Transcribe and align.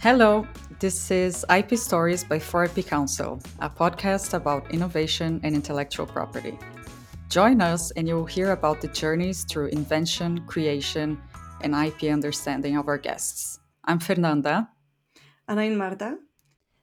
Hello, 0.00 0.46
this 0.78 1.10
is 1.10 1.44
IP 1.50 1.76
Stories 1.76 2.22
by 2.22 2.38
4IP 2.38 2.86
Council, 2.86 3.42
a 3.58 3.68
podcast 3.68 4.32
about 4.32 4.70
innovation 4.70 5.40
and 5.42 5.56
intellectual 5.56 6.06
property. 6.06 6.56
Join 7.28 7.60
us 7.60 7.90
and 7.90 8.06
you'll 8.06 8.24
hear 8.24 8.52
about 8.52 8.80
the 8.80 8.86
journeys 8.86 9.42
through 9.42 9.66
invention, 9.66 10.46
creation, 10.46 11.20
and 11.62 11.74
IP 11.74 12.12
understanding 12.12 12.76
of 12.76 12.86
our 12.86 12.96
guests. 12.96 13.58
I'm 13.86 13.98
Fernanda. 13.98 14.68
And 15.48 15.58
I'm 15.58 15.76
Marta. 15.76 16.18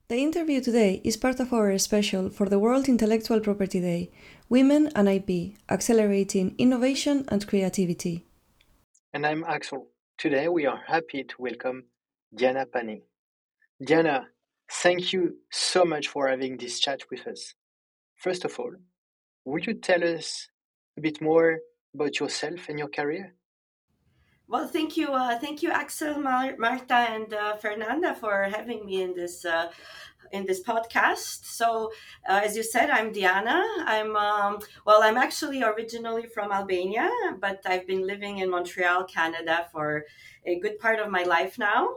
The 0.10 0.18
interview 0.18 0.60
today 0.60 1.00
is 1.06 1.16
part 1.16 1.40
of 1.40 1.54
our 1.54 1.78
special 1.78 2.30
for 2.30 2.50
the 2.50 2.60
World 2.60 2.90
Intellectual 2.90 3.40
Property 3.40 3.80
Day 3.80 4.12
Women 4.50 4.90
and 4.94 5.08
IP 5.08 5.56
Accelerating 5.70 6.54
Innovation 6.58 7.24
and 7.30 7.48
Creativity. 7.48 8.26
And 9.14 9.26
I'm 9.26 9.46
Axel. 9.46 9.88
Today 10.18 10.50
we 10.50 10.66
are 10.66 10.82
happy 10.86 11.24
to 11.24 11.36
welcome 11.40 11.86
Diana 12.36 12.66
Pani. 12.66 13.02
Diana, 13.82 14.28
thank 14.70 15.14
you 15.14 15.38
so 15.52 15.86
much 15.86 16.08
for 16.08 16.28
having 16.28 16.58
this 16.58 16.80
chat 16.80 17.02
with 17.10 17.26
us. 17.28 17.54
First 18.16 18.46
of 18.46 18.60
all, 18.60 18.74
would 19.46 19.66
you 19.66 19.76
tell 19.76 20.04
us 20.04 20.50
a 20.98 21.02
bit 21.02 21.22
more 21.22 21.60
about 21.94 22.20
yourself 22.20 22.68
and 22.68 22.80
your 22.80 22.90
career? 22.90 23.36
Well, 24.48 24.68
thank 24.68 24.96
you, 24.96 25.08
uh, 25.08 25.40
thank 25.40 25.64
you, 25.64 25.72
Axel, 25.72 26.20
Mar- 26.20 26.56
Marta, 26.60 26.94
and 26.94 27.34
uh, 27.34 27.56
Fernanda 27.56 28.14
for 28.14 28.44
having 28.44 28.86
me 28.86 29.02
in 29.02 29.16
this 29.16 29.44
uh, 29.44 29.72
in 30.32 30.46
this 30.46 30.62
podcast. 30.62 31.46
So, 31.46 31.92
uh, 32.30 32.42
as 32.44 32.56
you 32.56 32.64
said, 32.64 32.90
I'm 32.90 33.12
Diana. 33.12 33.64
I'm 33.86 34.16
um, 34.16 34.60
well. 34.86 35.02
I'm 35.02 35.18
actually 35.18 35.64
originally 35.64 36.28
from 36.28 36.52
Albania, 36.52 37.10
but 37.40 37.62
I've 37.66 37.88
been 37.88 38.06
living 38.06 38.40
in 38.40 38.50
Montreal, 38.50 39.06
Canada, 39.06 39.68
for 39.72 40.06
a 40.46 40.60
good 40.60 40.78
part 40.80 41.00
of 41.00 41.10
my 41.10 41.24
life 41.24 41.58
now. 41.58 41.88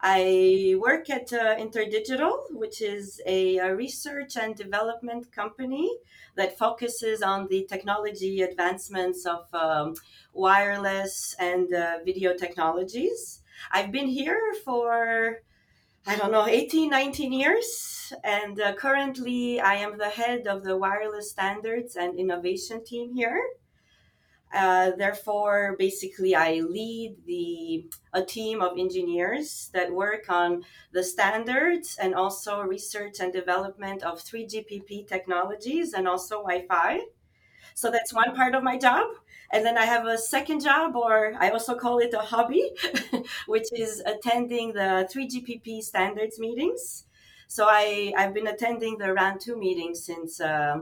I 0.00 0.76
work 0.78 1.10
at 1.10 1.32
uh, 1.32 1.56
Interdigital, 1.56 2.44
which 2.50 2.80
is 2.80 3.20
a, 3.26 3.56
a, 3.56 3.74
research 3.74 4.36
and 4.36 4.54
development 4.54 5.32
company 5.32 5.90
that 6.36 6.56
focuses 6.56 7.20
on 7.20 7.48
the 7.48 7.66
technology 7.68 8.42
advancements 8.42 9.26
of 9.26 9.52
um, 9.52 9.94
wireless 10.32 11.34
and 11.40 11.74
uh, 11.74 11.98
video 12.04 12.36
technologies. 12.36 13.42
I've 13.72 13.90
been 13.90 14.06
here 14.06 14.54
for, 14.64 15.42
I 16.06 16.14
don't 16.14 16.30
know, 16.30 16.46
18, 16.46 16.88
19 16.90 17.32
years. 17.32 18.12
And 18.22 18.60
uh, 18.60 18.74
currently, 18.74 19.60
I 19.60 19.74
am 19.74 19.98
the 19.98 20.10
head 20.10 20.46
of 20.46 20.62
the 20.62 20.76
wireless 20.76 21.30
standards 21.30 21.96
and 21.96 22.16
innovation 22.16 22.84
team 22.84 23.14
here. 23.14 23.42
Uh, 24.52 24.92
therefore, 24.96 25.76
basically, 25.78 26.34
I 26.34 26.60
lead 26.60 27.16
the 27.26 27.84
a 28.14 28.24
team 28.24 28.62
of 28.62 28.78
engineers 28.78 29.70
that 29.74 29.92
work 29.92 30.30
on 30.30 30.64
the 30.92 31.04
standards 31.04 31.98
and 32.00 32.14
also 32.14 32.62
research 32.62 33.20
and 33.20 33.32
development 33.32 34.02
of 34.02 34.24
3GPP 34.24 35.06
technologies 35.06 35.92
and 35.92 36.08
also 36.08 36.36
Wi-Fi. 36.36 37.00
So 37.74 37.90
that's 37.90 38.12
one 38.12 38.34
part 38.34 38.54
of 38.54 38.62
my 38.62 38.78
job. 38.78 39.06
And 39.52 39.64
then 39.64 39.78
I 39.78 39.84
have 39.84 40.06
a 40.06 40.18
second 40.18 40.60
job, 40.60 40.96
or 40.96 41.34
I 41.38 41.50
also 41.50 41.74
call 41.74 41.98
it 41.98 42.12
a 42.12 42.18
hobby, 42.18 42.70
which 43.46 43.68
is 43.72 44.02
attending 44.04 44.72
the 44.72 45.08
3GPP 45.12 45.82
standards 45.82 46.38
meetings. 46.38 47.04
So 47.46 47.66
I, 47.68 48.12
I've 48.16 48.34
been 48.34 48.46
attending 48.46 48.98
the 48.98 49.06
RAN2 49.06 49.58
meetings 49.58 50.04
since 50.04 50.40
uh, 50.40 50.80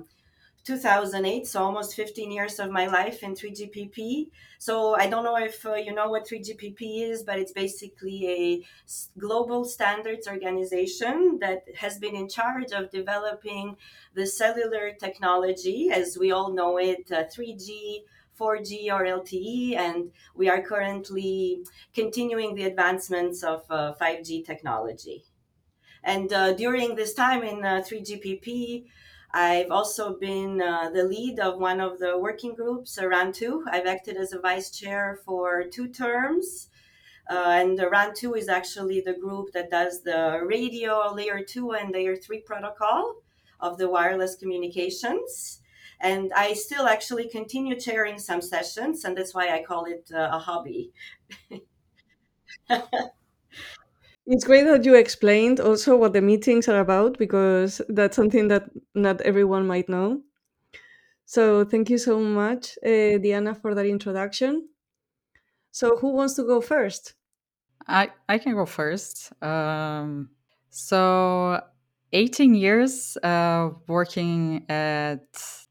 2008 0.67 1.47
so 1.47 1.62
almost 1.62 1.95
15 1.95 2.31
years 2.31 2.59
of 2.59 2.70
my 2.70 2.86
life 2.86 3.22
in 3.22 3.34
3gpp 3.34 4.28
so 4.59 4.97
i 4.97 5.06
don't 5.06 5.22
know 5.22 5.36
if 5.36 5.64
uh, 5.64 5.75
you 5.75 5.95
know 5.95 6.09
what 6.09 6.27
3gpp 6.27 7.11
is 7.11 7.22
but 7.22 7.39
it's 7.39 7.53
basically 7.53 8.28
a 8.28 8.67
global 9.19 9.64
standards 9.64 10.27
organization 10.27 11.39
that 11.41 11.62
has 11.77 11.98
been 11.98 12.16
in 12.16 12.28
charge 12.28 12.72
of 12.72 12.91
developing 12.91 13.77
the 14.15 14.27
cellular 14.27 14.93
technology 14.99 15.88
as 15.93 16.19
we 16.19 16.32
all 16.32 16.53
know 16.53 16.78
it 16.78 17.10
uh, 17.12 17.25
3g 17.25 18.03
4G 18.38 18.93
or 18.93 19.04
LTE, 19.04 19.77
and 19.77 20.10
we 20.34 20.50
are 20.50 20.60
currently 20.60 21.65
continuing 21.94 22.54
the 22.54 22.65
advancements 22.65 23.43
of 23.43 23.65
uh, 23.71 23.94
5G 23.98 24.44
technology. 24.44 25.25
And 26.04 26.33
uh, 26.33 26.53
during 26.53 26.94
this 26.94 27.15
time 27.15 27.43
in 27.43 27.65
uh, 27.65 27.83
3GPP, 27.88 28.84
I've 29.36 29.70
also 29.70 30.16
been 30.16 30.62
uh, 30.62 30.88
the 30.88 31.04
lead 31.04 31.41
of 31.41 31.58
one 31.58 31.78
of 31.78 31.98
the 31.98 32.16
working 32.19 32.54
groups, 32.54 32.97
around 32.98 33.34
two. 33.34 33.66
I've 33.70 33.84
acted 33.84 34.16
as 34.16 34.32
a 34.32 34.38
vice 34.38 34.70
chair 34.70 35.20
for 35.26 35.64
two 35.64 35.88
terms. 35.88 36.70
Uh, 37.28 37.58
and 37.60 37.78
RAN2 37.78 38.38
is 38.38 38.48
actually 38.48 39.02
the 39.02 39.12
group 39.12 39.52
that 39.52 39.70
does 39.70 40.02
the 40.02 40.41
radio 40.42 41.12
layer 41.12 41.44
two 41.44 41.72
and 41.72 41.92
layer 41.92 42.16
three 42.16 42.41
protocol 42.41 43.16
of 43.60 43.76
the 43.76 43.91
wireless 43.91 44.36
communications. 44.36 45.60
And 46.00 46.32
I 46.32 46.54
still 46.54 46.86
actually 46.86 47.28
continue 47.28 47.78
chairing 47.78 48.18
some 48.18 48.41
sessions, 48.41 49.04
and 49.04 49.18
that's 49.18 49.34
why 49.34 49.50
I 49.50 49.62
call 49.62 49.84
it 49.84 50.10
uh, 50.14 50.30
a 50.32 50.38
hobby. 50.38 50.92
It's 54.26 54.44
great 54.44 54.64
that 54.64 54.84
you 54.84 54.94
explained 54.94 55.59
also 55.59 55.97
what 55.97 56.12
the 56.12 56.20
meetings 56.20 56.69
are 56.69 56.78
about 56.81 57.16
because 57.19 57.81
that's 57.88 58.14
something 58.14 58.48
that 58.48 58.70
not 58.94 59.20
everyone 59.22 59.66
might 59.66 59.88
know. 59.88 60.22
So 61.26 61.64
thank 61.64 61.91
you 61.91 61.98
so 61.98 62.19
much, 62.20 62.78
uh, 62.84 63.19
Diana, 63.19 63.54
for 63.54 63.75
that 63.75 63.84
introduction. 63.86 64.69
So 65.70 65.97
who 65.98 66.10
wants 66.12 66.34
to 66.34 66.44
go 66.44 66.60
first? 66.60 67.15
I 67.86 68.10
I 68.28 68.38
can 68.38 68.54
go 68.54 68.66
first. 68.66 69.32
Um, 69.42 70.31
so 70.70 71.60
18 72.12 72.54
years 72.54 73.16
uh, 73.22 73.70
working 73.88 74.66
at 74.70 75.26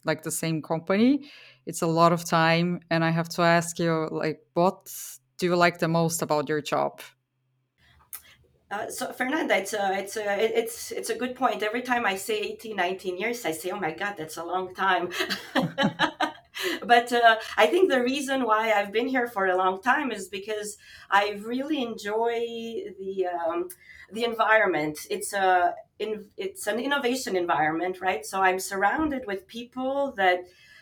like 0.06 0.24
the 0.24 0.32
same 0.32 0.62
company. 0.62 1.30
It's 1.66 1.82
a 1.82 1.88
lot 1.88 2.14
of 2.14 2.26
time, 2.26 2.82
and 2.92 3.04
I 3.06 3.12
have 3.12 3.30
to 3.30 3.42
ask 3.44 3.80
you, 3.80 4.08
like, 4.12 4.42
what 4.54 4.92
do 5.40 5.48
you 5.48 5.56
like 5.56 5.80
the 5.80 5.88
most 5.88 6.22
about 6.22 6.50
your 6.50 6.62
job? 6.62 7.02
Uh, 8.76 8.90
so 8.90 9.12
Fernanda, 9.14 9.56
it's 9.56 9.74
a, 9.74 9.98
it's 9.98 10.18
a, 10.18 10.60
it's, 10.60 10.92
it's 10.92 11.10
a 11.10 11.16
good 11.16 11.34
point. 11.34 11.64
Every 11.64 11.82
time 11.82 12.06
I 12.06 12.18
say 12.18 12.40
18, 12.40 12.76
19 12.76 13.18
years, 13.18 13.46
I 13.46 13.52
say, 13.52 13.72
oh 13.72 13.80
my 13.80 13.92
God, 13.92 14.16
that's 14.18 14.36
a 14.36 14.44
long 14.44 14.76
time. 14.76 15.12
but 16.84 17.14
uh, 17.14 17.38
I 17.56 17.68
think 17.68 17.90
the 17.90 18.02
reason 18.02 18.44
why 18.44 18.74
I've 18.74 18.92
been 18.92 19.08
here 19.08 19.28
for 19.28 19.46
a 19.46 19.56
long 19.56 19.82
time 19.82 20.12
is 20.12 20.28
because 20.28 20.78
I 21.10 21.40
really 21.46 21.82
enjoy 21.82 22.42
the, 23.00 23.28
um, 23.28 23.70
the 24.12 24.26
environment. 24.26 25.00
It's 25.10 25.32
a, 25.32 25.74
in, 26.00 26.26
it's 26.36 26.68
an 26.68 26.78
innovation 26.78 27.38
environment, 27.38 28.02
right? 28.02 28.26
So 28.26 28.42
I'm 28.42 28.60
surrounded 28.60 29.24
with 29.26 29.48
people 29.48 30.14
that 30.18 30.40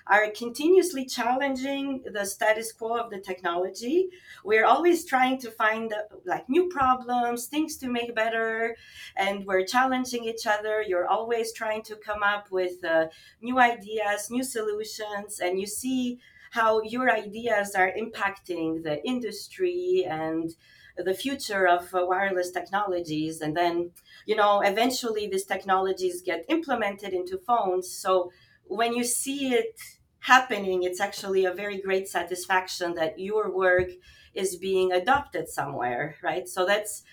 are 0.08 0.30
continuously 0.32 1.06
challenging 1.06 2.04
the 2.12 2.26
status 2.26 2.72
quo 2.72 2.98
of 2.98 3.10
the 3.10 3.20
technology. 3.20 4.10
We're 4.44 4.66
always 4.66 5.06
trying 5.06 5.40
to 5.40 5.52
find 5.52 5.94
like 6.26 6.50
new 6.50 6.68
problems, 6.70 7.48
things 7.48 7.78
to 7.78 7.88
make 7.88 8.14
better, 8.16 8.76
and 9.16 9.46
we're 9.46 9.66
challenging 9.66 10.26
each 10.26 10.46
other. 10.46 10.84
You're 10.86 11.08
always 11.08 11.54
trying 11.54 11.84
to 11.84 11.96
come 11.96 12.24
up 12.24 12.52
with 12.52 12.84
uh, 12.84 13.08
new 13.42 13.60
ideas, 13.60 14.30
new 14.30 14.44
solutions, 14.44 15.40
and 15.40 15.60
you 15.60 15.68
see 15.68 16.20
how 16.52 16.82
your 16.84 17.10
ideas 17.10 17.74
are 17.74 17.92
impacting 17.92 18.84
the 18.84 19.04
industry 19.06 20.06
and 20.08 20.54
the 20.98 21.14
future 21.14 21.68
of 21.68 21.94
uh, 21.96 22.06
wireless 22.06 22.52
technologies 22.52 23.42
and 23.42 23.58
then 23.58 23.90
you 24.28 24.36
know 24.36 24.62
eventually 24.62 25.28
these 25.28 25.46
technologies 25.46 26.22
get 26.22 26.46
implemented 26.50 27.14
into 27.14 27.38
phones 27.40 27.90
so 27.90 28.32
when 28.66 28.94
you 28.94 29.04
see 29.04 29.54
it 29.54 29.80
happening, 30.24 30.84
it's 30.84 31.02
actually 31.02 31.46
a 31.46 31.54
very 31.54 31.82
great 31.82 32.08
satisfaction 32.08 32.96
that 32.96 33.20
your 33.20 33.52
work 33.52 33.90
is 34.34 34.56
being 34.56 34.92
adopted 34.92 35.50
somewhere, 35.50 36.16
right? 36.24 36.48
So 36.48 36.66
that's 36.66 37.04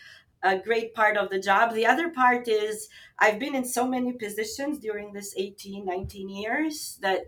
a 0.43 0.59
great 0.59 0.95
part 0.95 1.17
of 1.17 1.29
the 1.29 1.41
job. 1.41 1.75
The 1.75 1.87
other 1.87 2.09
part 2.09 2.49
is 2.49 2.89
I've 3.19 3.39
been 3.39 3.55
in 3.55 3.65
so 3.65 3.87
many 3.87 4.13
positions 4.13 4.79
during 4.79 5.13
this 5.13 5.35
18, 5.37 5.85
19 5.85 6.29
years 6.29 6.99
that 7.03 7.23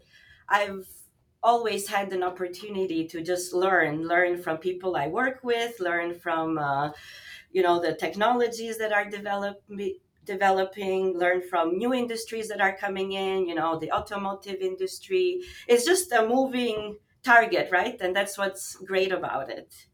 I've 0.48 0.86
always 1.42 1.88
had 1.88 2.12
an 2.12 2.22
opportunity 2.22 3.06
to 3.08 3.20
just 3.20 3.52
learn, 3.52 4.06
learn 4.06 4.40
from 4.40 4.58
people 4.58 4.96
I 4.96 5.08
work 5.08 5.40
with, 5.42 5.80
learn 5.80 6.14
from, 6.18 6.58
uh, 6.58 6.92
you 7.50 7.62
know, 7.62 7.80
the 7.80 7.94
technologies 7.94 8.78
that 8.78 8.92
are 8.92 9.10
developed 9.10 9.68
developing, 10.24 11.18
learn 11.18 11.42
from 11.48 11.78
new 11.78 11.92
industries 11.92 12.48
that 12.48 12.60
are 12.60 12.76
coming 12.76 13.12
in, 13.12 13.46
you 13.48 13.54
know, 13.54 13.78
the 13.78 13.92
automotive 13.92 14.60
industry. 14.60 15.40
It's 15.68 15.84
just 15.84 16.12
a 16.12 16.26
moving 16.26 16.98
target, 17.22 17.68
right? 17.72 18.00
And 18.00 18.14
that's 18.14 18.38
what's 18.38 18.76
great 18.76 19.12
about 19.12 19.50
it. 19.50 19.86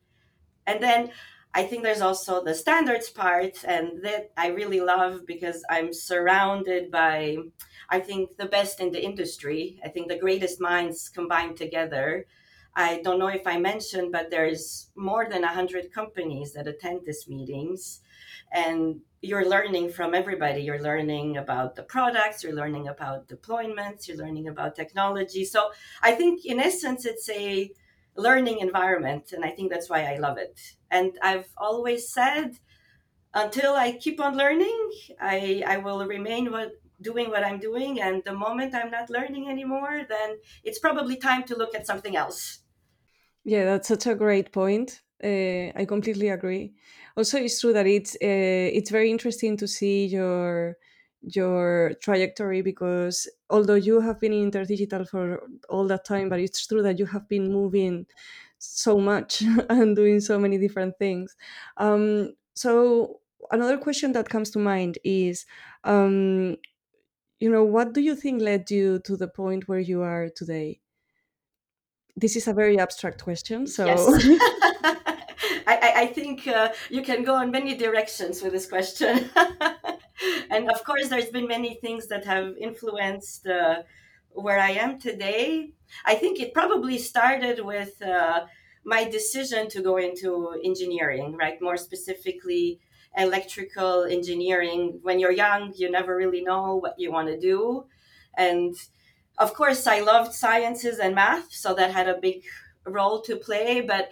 And 0.67 0.83
then 0.83 1.11
I 1.55 1.63
think 1.65 1.83
there's 1.83 2.03
also 2.03 2.45
the 2.45 2.55
standards 2.55 3.09
part, 3.09 3.65
and 3.65 4.03
that 4.05 4.31
I 4.37 4.49
really 4.49 4.81
love 4.81 5.27
because 5.27 5.65
I'm 5.71 5.93
surrounded 5.95 6.91
by, 6.91 7.39
I 7.89 8.01
think, 8.01 8.37
the 8.37 8.47
best 8.47 8.81
in 8.81 8.93
the 8.93 9.03
industry. 9.03 9.81
I 9.83 9.89
think 9.89 10.09
the 10.09 10.19
greatest 10.19 10.61
minds 10.61 11.09
combined 11.09 11.57
together. 11.57 12.27
I 12.77 13.01
don't 13.03 13.19
know 13.19 13.29
if 13.29 13.47
I 13.47 13.59
mentioned, 13.59 14.13
but 14.13 14.31
there's 14.31 14.91
more 14.95 15.27
than 15.29 15.43
100 15.43 15.91
companies 15.91 16.53
that 16.53 16.69
attend 16.69 17.01
these 17.07 17.27
meetings. 17.27 18.01
And 18.53 19.01
you're 19.21 19.49
learning 19.49 19.91
from 19.91 20.15
everybody. 20.15 20.63
You're 20.63 20.83
learning 20.83 21.37
about 21.37 21.75
the 21.75 21.83
products, 21.83 22.45
you're 22.45 22.55
learning 22.55 22.89
about 22.89 23.29
deployments, 23.29 24.07
you're 24.07 24.17
learning 24.17 24.49
about 24.49 24.77
technology. 24.77 25.45
So 25.45 25.71
I 26.03 26.13
think, 26.13 26.45
in 26.45 26.61
essence, 26.61 27.05
it's 27.05 27.29
a 27.29 27.71
learning 28.17 28.61
environment. 28.61 29.33
And 29.33 29.45
I 29.45 29.51
think 29.51 29.71
that's 29.71 29.91
why 29.91 30.05
I 30.13 30.19
love 30.19 30.39
it. 30.39 30.61
And 30.91 31.19
I've 31.23 31.49
always 31.57 32.09
said, 32.13 32.59
until 33.35 33.75
I 33.75 33.93
keep 33.93 34.21
on 34.21 34.37
learning, 34.37 34.91
I, 35.21 35.63
I 35.67 35.77
will 35.79 36.07
remain 36.07 36.51
what, 36.51 36.71
doing 37.03 37.31
what 37.31 37.45
I'm 37.45 37.59
doing. 37.59 38.01
And 38.01 38.23
the 38.25 38.33
moment 38.33 38.75
I'm 38.75 38.91
not 38.91 39.11
learning 39.11 39.49
anymore, 39.49 40.03
then 40.09 40.37
it's 40.65 40.79
probably 40.79 41.17
time 41.17 41.43
to 41.45 41.57
look 41.57 41.75
at 41.75 41.87
something 41.87 42.17
else. 42.17 42.61
Yeah, 43.45 43.65
that's 43.65 43.89
such 43.89 44.07
a 44.07 44.15
great 44.15 44.53
point. 44.53 45.03
Uh, 45.23 45.73
I 45.75 45.85
completely 45.89 46.29
agree. 46.29 46.75
Also, 47.17 47.39
it's 47.39 47.61
true 47.61 47.73
that 47.73 47.87
it's 47.87 48.15
uh, 48.17 48.71
it's 48.79 48.91
very 48.91 49.11
interesting 49.11 49.57
to 49.57 49.67
see 49.67 50.07
your 50.07 50.77
your 51.23 51.95
trajectory 52.01 52.63
because 52.63 53.29
although 53.51 53.75
you 53.75 54.01
have 54.01 54.21
been 54.21 54.33
in 54.33 54.51
interdigital 54.51 55.09
for 55.09 55.43
all 55.69 55.89
that 55.89 56.05
time, 56.05 56.29
but 56.29 56.39
it's 56.39 56.65
true 56.65 56.83
that 56.83 57.01
you 57.01 57.07
have 57.07 57.29
been 57.29 57.53
moving 57.53 58.07
so 58.59 58.99
much 59.01 59.43
and 59.71 59.97
doing 59.97 60.21
so 60.21 60.39
many 60.39 60.57
different 60.59 60.97
things. 60.99 61.37
Um, 61.79 62.35
so 62.55 63.21
another 63.51 63.77
question 63.79 64.13
that 64.13 64.29
comes 64.29 64.51
to 64.53 64.61
mind 64.61 64.99
is, 65.03 65.47
um, 65.83 66.57
you 67.41 67.51
know, 67.51 67.65
what 67.65 67.95
do 67.95 68.01
you 68.01 68.17
think 68.17 68.43
led 68.43 68.71
you 68.71 69.01
to 69.01 69.17
the 69.17 69.29
point 69.29 69.69
where 69.69 69.81
you 69.81 70.03
are 70.03 70.29
today? 70.31 70.81
This 72.17 72.37
is 72.37 72.47
a 72.49 72.53
very 72.53 72.79
abstract 72.79 73.23
question, 73.23 73.67
so. 73.67 73.87
Yes. 73.87 74.09
I, 75.69 75.93
I, 75.97 76.07
think 76.07 76.49
uh, 76.49 76.71
you 76.89 77.03
can 77.03 77.25
go 77.25 77.41
in 77.43 77.51
many 77.51 77.77
directions 77.77 78.43
with 78.43 78.53
this 78.53 78.67
question. 78.67 79.29
and 80.51 80.71
of 80.71 80.83
course, 80.83 81.09
there's 81.09 81.29
been 81.31 81.47
many 81.47 81.75
things 81.75 82.07
that 82.09 82.25
have 82.25 82.57
influenced 82.59 83.47
uh, 83.47 83.83
where 84.31 84.59
I 84.59 84.71
am 84.71 84.99
today. 84.99 85.73
I 86.07 86.15
think 86.15 86.41
it 86.41 86.55
probably 86.55 86.97
started 86.97 87.63
with 87.63 88.01
uh, 88.01 88.47
my 88.85 89.05
decision 89.05 89.69
to 89.69 89.83
go 89.83 89.99
into 89.99 90.59
engineering, 90.65 91.37
right? 91.37 91.61
More 91.61 91.77
specifically, 91.77 92.81
electrical 93.17 94.05
engineering. 94.05 95.01
When 95.03 95.19
you're 95.19 95.33
young, 95.33 95.75
you 95.77 95.91
never 95.91 96.17
really 96.17 96.43
know 96.43 96.77
what 96.77 96.95
you 96.99 97.13
want 97.13 97.29
to 97.29 97.39
do. 97.39 97.85
And 98.39 98.75
of 99.37 99.53
course, 99.53 99.87
I 99.87 100.01
loved 100.01 100.33
sciences 100.33 100.99
and 100.99 101.15
math, 101.15 101.53
so 101.53 101.75
that 101.75 101.93
had 101.93 102.09
a 102.09 102.19
big 102.21 102.43
role 102.87 103.21
to 103.23 103.37
play. 103.37 103.83
But 103.83 104.11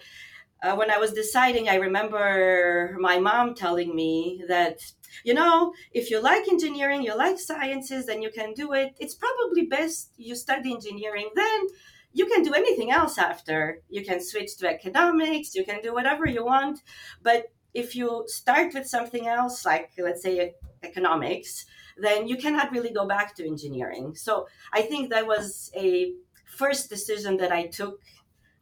uh, 0.63 0.75
when 0.75 0.89
I 0.89 0.97
was 0.97 1.13
deciding, 1.13 1.69
I 1.69 1.75
remember 1.75 2.97
my 2.99 3.19
mom 3.19 3.53
telling 3.53 3.95
me 3.95 4.43
that, 4.47 4.79
you 5.23 5.33
know, 5.33 5.73
if 5.93 6.09
you 6.09 6.21
like 6.21 6.47
engineering, 6.47 7.03
you 7.03 7.15
like 7.15 7.39
sciences, 7.39 8.05
then 8.07 8.21
you 8.21 8.31
can 8.31 8.53
do 8.53 8.73
it. 8.73 8.95
It's 8.99 9.15
probably 9.15 9.67
best 9.67 10.13
you 10.17 10.35
study 10.35 10.73
engineering. 10.73 11.29
Then 11.35 11.67
you 12.13 12.25
can 12.25 12.41
do 12.41 12.53
anything 12.53 12.91
else 12.91 13.17
after. 13.17 13.81
You 13.89 14.03
can 14.03 14.19
switch 14.19 14.57
to 14.57 14.67
economics, 14.67 15.53
you 15.53 15.63
can 15.63 15.81
do 15.81 15.93
whatever 15.93 16.25
you 16.27 16.43
want. 16.43 16.81
But 17.21 17.51
if 17.73 17.95
you 17.95 18.23
start 18.27 18.73
with 18.73 18.87
something 18.87 19.27
else, 19.27 19.65
like 19.65 19.91
let's 19.99 20.23
say 20.23 20.55
economics, 20.81 21.65
then 21.97 22.27
you 22.27 22.37
cannot 22.37 22.71
really 22.71 22.91
go 22.91 23.05
back 23.05 23.35
to 23.35 23.45
engineering. 23.45 24.15
So 24.15 24.47
I 24.73 24.81
think 24.81 25.09
that 25.09 25.27
was 25.27 25.71
a 25.75 26.13
first 26.45 26.89
decision 26.89 27.37
that 27.37 27.51
I 27.51 27.67
took 27.67 28.01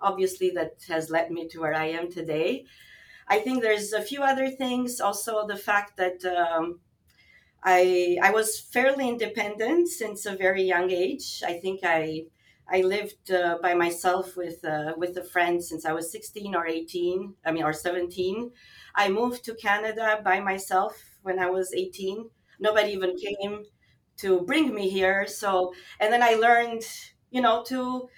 obviously 0.10 0.50
that 0.52 0.74
has 0.88 1.10
led 1.10 1.32
me 1.32 1.48
to 1.50 1.60
where 1.62 1.76
I 1.76 1.88
am 2.00 2.12
today. 2.12 2.66
I 3.28 3.40
think 3.40 3.62
there's 3.62 3.94
a 3.94 4.02
few 4.12 4.22
other 4.24 4.50
things. 4.50 5.02
Also, 5.02 5.48
the 5.48 5.58
fact 5.70 5.98
that 5.98 6.20
um, 6.26 6.82
I 7.64 8.18
I 8.22 8.32
was 8.32 8.60
fairly 8.60 9.08
independent 9.10 9.88
since 9.90 10.26
a 10.26 10.36
very 10.36 10.64
young 10.64 10.92
age. 10.92 11.44
I 11.46 11.54
think 11.60 11.82
I 11.84 12.26
I 12.68 12.82
lived 12.82 13.32
uh, 13.32 13.58
by 13.62 13.74
myself 13.74 14.36
with 14.38 14.64
uh, 14.66 14.94
with 14.98 15.18
a 15.18 15.24
friend 15.24 15.64
since 15.64 15.86
I 15.86 15.94
was 15.94 16.12
16 16.12 16.56
or 16.56 16.66
18. 16.68 17.36
I 17.46 17.52
mean, 17.52 17.64
or 17.64 17.74
17. 17.74 18.52
I 18.96 19.10
moved 19.10 19.44
to 19.46 19.56
Canada 19.56 20.22
by 20.24 20.40
myself 20.40 20.94
when 21.24 21.40
I 21.40 21.50
was 21.50 21.74
18. 21.74 22.30
Nobody 22.60 22.92
even 22.92 23.16
came 23.18 23.64
to 24.18 24.42
bring 24.42 24.74
me 24.74 24.90
here. 24.90 25.28
So, 25.28 25.74
and 26.00 26.12
then 26.14 26.24
I 26.24 26.36
learned, 26.36 26.84
you 27.32 27.42
know, 27.42 27.64
to 27.68 28.10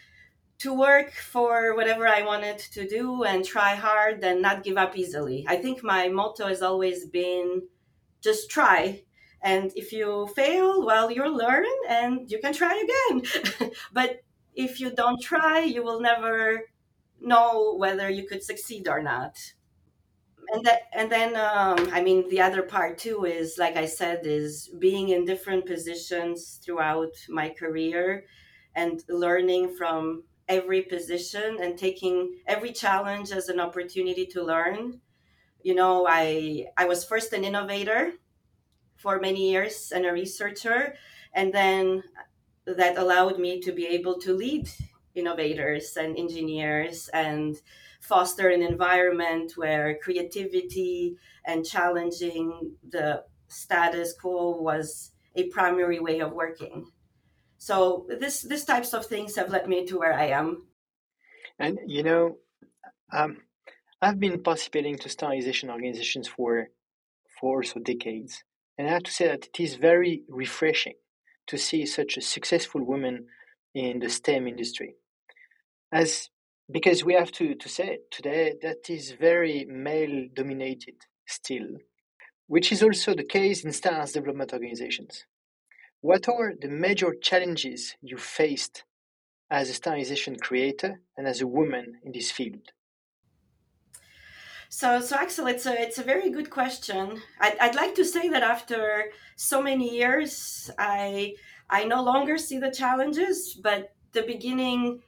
to 0.59 0.73
work 0.73 1.11
for 1.11 1.75
whatever 1.75 2.07
I 2.07 2.23
wanted 2.23 2.57
to 2.57 2.87
do 2.87 3.23
and 3.23 3.45
try 3.45 3.75
hard 3.75 4.23
and 4.23 4.41
not 4.41 4.63
give 4.63 4.77
up 4.77 4.97
easily. 4.97 5.45
I 5.47 5.57
think 5.57 5.83
my 5.83 6.07
motto 6.07 6.47
has 6.47 6.61
always 6.61 7.05
been 7.05 7.61
just 8.21 8.49
try. 8.49 9.03
And 9.43 9.71
if 9.75 9.93
you 9.93 10.27
fail, 10.35 10.83
well, 10.83 11.11
you'll 11.11 11.37
learn 11.37 11.65
and 11.87 12.29
you 12.29 12.39
can 12.39 12.53
try 12.53 12.73
again. 12.85 13.71
but 13.93 14.21
if 14.55 14.79
you 14.79 14.89
don't 14.89 15.21
try, 15.21 15.59
you 15.59 15.83
will 15.83 16.01
never 16.01 16.63
know 17.21 17.75
whether 17.77 18.09
you 18.09 18.27
could 18.27 18.43
succeed 18.43 18.87
or 18.87 19.01
not. 19.01 19.37
And 20.49 20.65
that, 20.65 20.83
and 20.93 21.11
then, 21.11 21.35
um, 21.35 21.89
I 21.91 22.01
mean, 22.01 22.29
the 22.29 22.41
other 22.41 22.63
part 22.63 22.97
too 22.97 23.25
is, 23.25 23.57
like 23.59 23.75
I 23.75 23.85
said, 23.85 24.21
is 24.25 24.69
being 24.79 25.09
in 25.09 25.25
different 25.25 25.65
positions 25.65 26.59
throughout 26.63 27.13
my 27.29 27.49
career 27.49 28.25
and 28.73 29.03
learning 29.09 29.75
from 29.75 30.23
every 30.47 30.81
position 30.81 31.57
and 31.61 31.77
taking 31.77 32.35
every 32.47 32.71
challenge 32.71 33.31
as 33.31 33.49
an 33.49 33.59
opportunity 33.59 34.25
to 34.27 34.43
learn. 34.43 35.01
You 35.61 35.75
know, 35.75 36.07
I 36.07 36.67
I 36.77 36.85
was 36.85 37.03
first 37.03 37.33
an 37.33 37.43
innovator 37.43 38.13
for 38.95 39.19
many 39.19 39.51
years 39.51 39.91
and 39.93 40.05
a 40.05 40.11
researcher, 40.11 40.95
and 41.33 41.53
then 41.53 42.03
that 42.65 42.97
allowed 42.97 43.39
me 43.39 43.59
to 43.61 43.71
be 43.71 43.87
able 43.87 44.19
to 44.19 44.33
lead 44.33 44.69
innovators 45.15 45.97
and 45.97 46.17
engineers 46.17 47.09
and 47.13 47.57
foster 48.01 48.49
an 48.49 48.61
environment 48.61 49.53
where 49.55 49.97
creativity 50.01 51.17
and 51.45 51.65
challenging 51.65 52.71
the 52.89 53.23
status 53.47 54.13
quo 54.13 54.61
was 54.61 55.11
a 55.35 55.47
primary 55.49 55.99
way 55.99 56.19
of 56.19 56.31
working. 56.31 56.85
So 57.57 58.05
this 58.19 58.43
these 58.43 58.65
types 58.65 58.93
of 58.93 59.05
things 59.05 59.35
have 59.35 59.49
led 59.49 59.67
me 59.67 59.85
to 59.87 59.97
where 59.97 60.13
I 60.13 60.27
am. 60.27 60.67
And 61.59 61.79
you 61.87 62.03
know, 62.03 62.37
um, 63.11 63.37
I've 64.01 64.19
been 64.19 64.43
participating 64.43 64.97
to 64.99 65.09
standardization 65.09 65.69
organizations 65.69 66.27
for 66.27 66.69
for 67.39 67.63
so 67.63 67.79
decades, 67.79 68.43
and 68.77 68.87
I 68.87 68.91
have 68.91 69.03
to 69.03 69.11
say 69.11 69.27
that 69.27 69.47
it 69.47 69.59
is 69.59 69.75
very 69.75 70.23
refreshing 70.29 70.95
to 71.47 71.57
see 71.57 71.85
such 71.85 72.17
a 72.17 72.21
successful 72.21 72.83
woman 72.83 73.27
in 73.73 73.99
the 73.99 74.09
STEM 74.09 74.47
industry. 74.47 74.95
As 75.91 76.29
because 76.69 77.03
we 77.03 77.13
have 77.13 77.31
to, 77.31 77.55
to 77.55 77.69
say 77.69 77.99
today 78.11 78.55
that 78.61 78.89
is 78.89 79.11
very 79.11 79.65
male 79.69 80.27
dominated 80.33 80.95
still, 81.25 81.67
which 82.47 82.71
is 82.71 82.83
also 82.83 83.15
the 83.15 83.23
case 83.23 83.63
in 83.63 83.71
standards 83.71 84.11
development 84.11 84.53
organizations. 84.53 85.25
What 86.01 86.29
are 86.29 86.53
the 86.59 86.67
major 86.67 87.15
challenges 87.15 87.95
you 88.01 88.17
faced 88.17 88.83
as 89.49 89.69
a 89.69 89.73
standardization 89.73 90.37
creator 90.37 91.01
and 91.17 91.27
as 91.27 91.41
a 91.41 91.47
woman 91.47 91.99
in 92.03 92.11
this 92.11 92.29
field? 92.29 92.71
So, 94.69 94.99
so 94.99 95.15
Axel, 95.15 95.47
it's 95.47 95.65
a 95.65 95.81
it's 95.81 95.97
a 95.97 96.03
very 96.03 96.29
good 96.29 96.49
question. 96.49 97.21
I'd, 97.39 97.57
I'd 97.57 97.75
like 97.75 97.95
to 97.95 98.05
say 98.05 98.27
that 98.29 98.43
after 98.43 99.11
so 99.37 99.61
many 99.61 99.95
years, 99.95 100.69
I 100.77 101.35
I 101.69 101.85
no 101.85 102.03
longer 102.03 102.37
see 102.37 102.59
the 102.59 102.71
challenges, 102.71 103.57
but 103.61 103.93
the 104.11 104.23
beginning, 104.23 105.01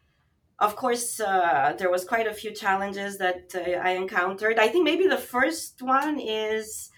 of 0.60 0.75
course, 0.75 1.19
uh, 1.19 1.75
there 1.77 1.91
was 1.91 2.05
quite 2.05 2.27
a 2.27 2.34
few 2.34 2.51
challenges 2.51 3.17
that 3.17 3.53
uh, 3.53 3.79
I 3.79 3.91
encountered. 3.91 4.60
I 4.60 4.69
think 4.69 4.86
maybe 4.86 5.08
the 5.08 5.17
first 5.17 5.81
one 5.81 6.19
is 6.19 6.89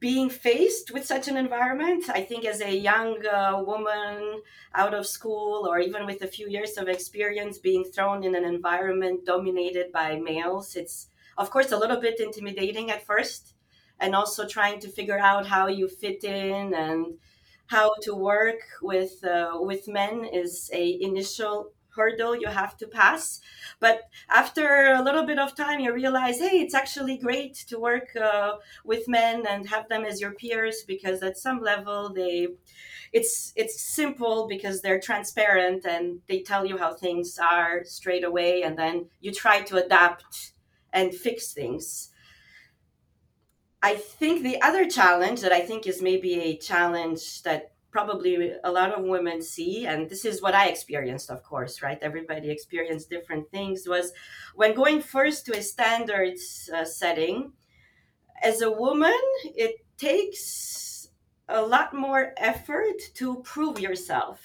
being 0.00 0.28
faced 0.30 0.92
with 0.92 1.06
such 1.06 1.28
an 1.28 1.36
environment, 1.36 2.04
I 2.10 2.22
think 2.22 2.44
as 2.44 2.60
a 2.60 2.76
young 2.76 3.24
uh, 3.26 3.62
woman 3.64 4.42
out 4.74 4.94
of 4.94 5.06
school 5.06 5.66
or 5.68 5.78
even 5.80 6.06
with 6.06 6.22
a 6.22 6.26
few 6.26 6.48
years 6.48 6.76
of 6.76 6.88
experience 6.88 7.58
being 7.58 7.84
thrown 7.84 8.24
in 8.24 8.34
an 8.34 8.44
environment 8.44 9.24
dominated 9.24 9.90
by 9.92 10.16
males, 10.16 10.76
it's 10.76 11.08
of 11.36 11.50
course 11.50 11.72
a 11.72 11.78
little 11.78 12.00
bit 12.00 12.20
intimidating 12.20 12.90
at 12.90 13.06
first 13.06 13.54
and 14.00 14.14
also 14.14 14.46
trying 14.46 14.78
to 14.80 14.88
figure 14.88 15.18
out 15.18 15.46
how 15.46 15.66
you 15.66 15.88
fit 15.88 16.22
in 16.24 16.74
and 16.74 17.18
how 17.66 17.92
to 18.02 18.14
work 18.14 18.60
with 18.82 19.22
uh, 19.24 19.58
with 19.60 19.88
men 19.88 20.24
is 20.24 20.70
a 20.72 20.98
initial 21.00 21.72
hurdle 21.98 22.34
you 22.34 22.48
have 22.48 22.76
to 22.78 22.86
pass. 22.86 23.40
But 23.80 24.08
after 24.30 24.94
a 24.94 25.02
little 25.02 25.26
bit 25.26 25.38
of 25.38 25.54
time, 25.54 25.80
you 25.80 25.92
realize, 25.92 26.38
hey, 26.38 26.60
it's 26.60 26.74
actually 26.74 27.18
great 27.18 27.54
to 27.68 27.78
work 27.78 28.16
uh, 28.16 28.52
with 28.84 29.08
men 29.08 29.46
and 29.46 29.68
have 29.68 29.88
them 29.88 30.04
as 30.04 30.20
your 30.20 30.32
peers 30.32 30.84
because 30.86 31.22
at 31.22 31.36
some 31.36 31.60
level 31.60 32.12
they 32.14 32.48
it's 33.12 33.52
it's 33.56 33.80
simple 33.80 34.46
because 34.48 34.80
they're 34.80 35.00
transparent 35.00 35.86
and 35.86 36.20
they 36.28 36.40
tell 36.40 36.64
you 36.66 36.76
how 36.76 36.92
things 36.92 37.38
are 37.38 37.84
straight 37.84 38.24
away 38.24 38.62
and 38.62 38.78
then 38.78 39.06
you 39.20 39.32
try 39.32 39.62
to 39.62 39.82
adapt 39.82 40.52
and 40.92 41.14
fix 41.14 41.52
things 41.52 42.10
i 43.82 43.94
think 43.94 44.42
the 44.42 44.60
other 44.60 44.86
challenge 44.88 45.40
that 45.40 45.52
i 45.52 45.60
think 45.60 45.86
is 45.86 46.02
maybe 46.02 46.34
a 46.40 46.56
challenge 46.56 47.42
that 47.42 47.72
probably 47.98 48.52
a 48.62 48.70
lot 48.70 48.92
of 48.92 49.04
women 49.04 49.42
see 49.42 49.84
and 49.84 50.08
this 50.08 50.24
is 50.24 50.40
what 50.40 50.54
i 50.54 50.68
experienced 50.68 51.30
of 51.30 51.42
course 51.42 51.82
right? 51.82 51.98
Everybody 52.00 52.48
experienced 52.50 53.10
different 53.10 53.50
things. 53.50 53.88
Was 53.88 54.12
when 54.54 54.72
going 54.74 55.00
first 55.02 55.38
to 55.46 55.52
a 55.58 55.62
standards 55.62 56.70
uh, 56.72 56.84
setting 56.84 57.36
as 58.50 58.62
a 58.62 58.70
woman 58.70 59.20
it 59.64 59.74
takes 59.96 61.08
a 61.48 61.60
lot 61.74 61.92
more 61.92 62.34
effort 62.36 62.98
to 63.14 63.42
prove 63.52 63.80
yourself. 63.80 64.38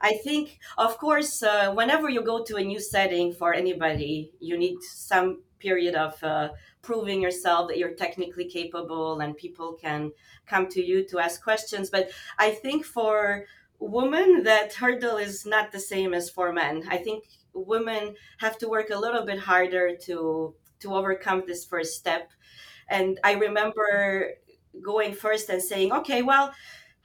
I 0.00 0.12
think 0.24 0.58
of 0.76 0.98
course 0.98 1.42
uh, 1.42 1.72
whenever 1.78 2.08
you 2.10 2.22
go 2.22 2.42
to 2.48 2.56
a 2.56 2.64
new 2.72 2.80
setting 2.80 3.26
for 3.32 3.54
anybody 3.54 4.32
you 4.40 4.58
need 4.64 4.78
some 4.82 5.28
period 5.60 5.94
of 5.94 6.12
uh, 6.24 6.48
proving 6.84 7.20
yourself 7.20 7.68
that 7.68 7.78
you're 7.78 7.94
technically 7.94 8.44
capable 8.44 9.20
and 9.20 9.36
people 9.36 9.72
can 9.72 10.12
come 10.46 10.68
to 10.68 10.84
you 10.84 11.04
to 11.08 11.18
ask 11.18 11.42
questions. 11.42 11.90
But 11.90 12.10
i 12.38 12.50
think 12.50 12.84
for 12.84 13.46
women 13.78 14.44
that 14.44 14.74
hurdle 14.74 15.16
is 15.16 15.44
not 15.44 15.72
the 15.72 15.80
same 15.80 16.14
as 16.14 16.30
for 16.30 16.52
men. 16.52 16.84
I 16.88 16.98
think 16.98 17.24
women 17.52 18.14
have 18.38 18.56
to 18.58 18.68
work 18.68 18.90
a 18.90 18.98
little 18.98 19.24
bit 19.24 19.38
harder 19.38 19.96
to 20.06 20.54
to 20.80 20.94
overcome 20.94 21.42
this 21.46 21.64
first 21.64 21.94
step. 21.94 22.30
And 22.88 23.18
i 23.24 23.32
remember 23.32 24.34
going 24.82 25.14
first 25.14 25.48
and 25.48 25.62
saying 25.62 25.92
okay 25.92 26.22
well 26.22 26.52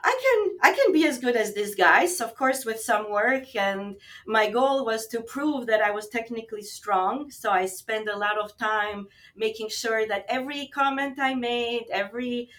i 0.03 0.13
can 0.24 0.58
i 0.63 0.74
can 0.75 0.94
be 0.94 1.06
as 1.06 1.20
good 1.20 1.36
as 1.36 1.53
these 1.53 1.75
guys. 1.75 2.22
Of 2.22 2.36
course 2.36 2.65
with 2.65 2.79
some 2.79 3.12
work 3.12 3.56
and 3.56 3.98
my 4.25 4.50
goal 4.50 4.86
was 4.86 5.08
to 5.08 5.22
prove 5.22 5.68
that 5.68 5.82
i 5.82 5.91
was 5.91 6.08
technically 6.08 6.62
strong. 6.63 7.32
So 7.32 7.51
i 7.51 7.65
spent 7.65 8.08
a 8.10 8.18
lot 8.18 8.38
of 8.38 8.58
time 8.58 9.08
making 9.36 9.70
sure 9.70 10.08
that 10.08 10.25
every 10.29 10.68
comment 10.68 11.20
i 11.20 11.34
made 11.36 11.86
every 11.91 12.50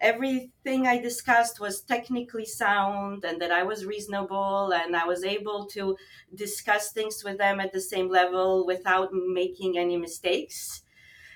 everything 0.00 0.86
i 0.86 0.98
discussed 0.98 1.60
was 1.60 1.82
technically 1.82 2.46
sound 2.46 3.24
and 3.24 3.40
that 3.40 3.52
i 3.52 3.62
was 3.62 3.84
reasonable 3.84 4.72
and 4.72 4.96
i 4.96 5.04
was 5.04 5.24
able 5.24 5.66
to 5.66 5.96
discuss 6.34 6.92
things 6.92 7.22
with 7.24 7.38
them 7.38 7.60
at 7.60 7.72
the 7.72 7.80
same 7.80 8.08
level 8.08 8.66
without 8.66 9.10
making 9.12 9.76
any 9.78 9.96
mistakes. 9.96 10.82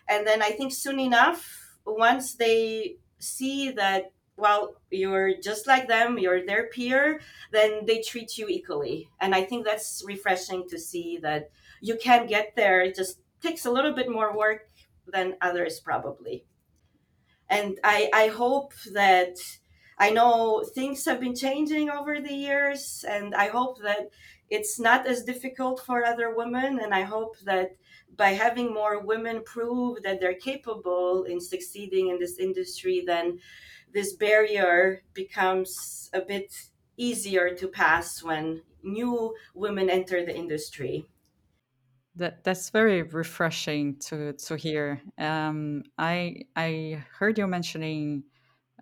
And 0.09 0.27
then 0.27 0.43
i 0.43 0.51
think 0.51 0.73
soon 0.73 0.99
enough 1.01 1.77
once 1.87 2.35
they 2.37 2.97
see 3.19 3.71
that 3.73 4.13
well 4.37 4.77
you're 4.91 5.33
just 5.41 5.67
like 5.67 5.87
them 5.89 6.19
you're 6.19 6.45
their 6.45 6.69
peer 6.69 7.21
then 7.53 7.85
they 7.87 8.01
treat 8.01 8.37
you 8.37 8.49
equally. 8.49 9.09
And 9.21 9.35
i 9.35 9.43
think 9.43 9.65
that's 9.65 10.03
refreshing 10.07 10.69
to 10.69 10.79
see 10.79 11.19
that 11.19 11.51
you 11.81 11.97
can 11.97 12.27
get 12.27 12.57
there. 12.57 12.81
It 12.81 12.97
just 12.97 13.21
takes 13.43 13.67
a 13.67 13.71
little 13.71 13.93
bit 13.93 14.11
more 14.11 14.37
work 14.37 14.69
than 15.07 15.37
others 15.41 15.81
probably. 15.81 16.45
And 17.49 17.79
i 17.85 18.11
i 18.15 18.29
hope 18.29 18.73
that 18.93 19.37
i 19.99 20.11
know 20.11 20.65
things 20.75 21.05
have 21.05 21.21
been 21.21 21.37
changing 21.37 21.91
over 21.91 22.21
the 22.21 22.35
years 22.35 23.05
and 23.09 23.35
i 23.35 23.47
hope 23.49 23.81
that 23.83 24.11
it's 24.51 24.79
not 24.81 25.07
as 25.07 25.25
difficult 25.25 25.81
for 25.87 26.05
other 26.05 26.35
women. 26.35 26.81
And 26.81 26.95
i 26.95 27.03
hope 27.03 27.37
that 27.45 27.77
by 28.17 28.31
having 28.31 28.73
more 28.73 29.01
women 29.01 29.43
prove 29.45 30.03
that 30.03 30.21
they're 30.21 30.35
capable 30.35 31.25
in 31.25 31.41
succeeding 31.41 32.09
in 32.09 32.19
this 32.19 32.39
industry, 32.39 33.03
then 33.07 33.39
this 33.95 34.13
barrier 34.15 35.05
becomes 35.15 36.11
a 36.15 36.21
bit 36.21 36.71
easier 36.99 37.55
to 37.57 37.69
pass 37.69 38.23
when 38.23 38.63
new 38.83 39.37
women 39.55 39.91
enter 39.91 40.25
the 40.27 40.37
industry. 40.37 41.09
That 42.17 42.45
that's 42.45 42.71
very 42.71 43.03
refreshing 43.03 43.99
to 44.01 44.35
to 44.35 44.57
hear. 44.57 45.03
Um, 45.19 45.83
I 45.99 46.43
I 46.55 47.05
heard 47.11 47.39
you 47.39 47.47
mentioning 47.49 48.25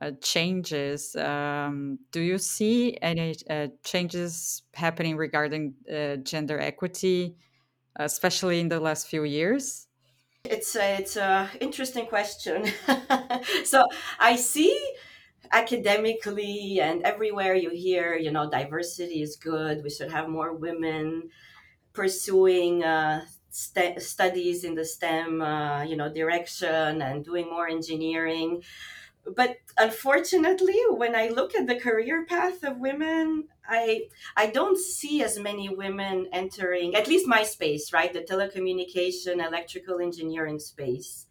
uh, 0.02 0.12
changes. 0.22 1.16
Um, 1.16 2.00
do 2.10 2.20
you 2.20 2.38
see 2.38 2.98
any 3.02 3.36
uh, 3.50 3.68
changes 3.84 4.64
happening 4.74 5.16
regarding 5.16 5.76
uh, 5.92 6.16
gender 6.16 6.58
equity 6.60 7.38
especially 7.96 8.60
in 8.60 8.68
the 8.68 8.80
last 8.80 9.08
few 9.08 9.24
years? 9.24 9.88
It's 10.44 10.74
a, 10.76 10.96
it's 10.98 11.16
a 11.16 11.48
interesting 11.60 12.06
question. 12.06 12.66
so 13.64 13.86
I 14.18 14.36
see 14.36 14.76
academically 15.52 16.80
and 16.80 17.02
everywhere 17.04 17.54
you 17.54 17.70
hear, 17.70 18.16
you 18.16 18.30
know, 18.30 18.50
diversity 18.50 19.22
is 19.22 19.36
good. 19.36 19.82
We 19.84 19.90
should 19.90 20.10
have 20.10 20.28
more 20.28 20.52
women 20.54 21.30
pursuing 21.92 22.84
uh, 22.84 23.24
st- 23.50 24.02
studies 24.02 24.64
in 24.64 24.74
the 24.74 24.84
STEM, 24.84 25.42
uh, 25.42 25.82
you 25.84 25.96
know, 25.96 26.12
direction 26.12 27.02
and 27.02 27.24
doing 27.24 27.46
more 27.50 27.68
engineering 27.68 28.62
but 29.36 29.56
unfortunately 29.78 30.78
when 30.90 31.14
i 31.14 31.28
look 31.28 31.54
at 31.54 31.66
the 31.66 31.78
career 31.78 32.24
path 32.26 32.64
of 32.64 32.78
women 32.78 33.44
i 33.68 34.02
i 34.36 34.46
don't 34.46 34.78
see 34.78 35.22
as 35.22 35.38
many 35.38 35.68
women 35.68 36.28
entering 36.32 36.94
at 36.94 37.06
least 37.06 37.26
my 37.26 37.42
space 37.42 37.92
right? 37.92 38.12
The 38.12 38.20
telecommunication 38.20 39.44
electrical 39.46 40.00
engineering 40.00 40.58
space. 40.58 41.26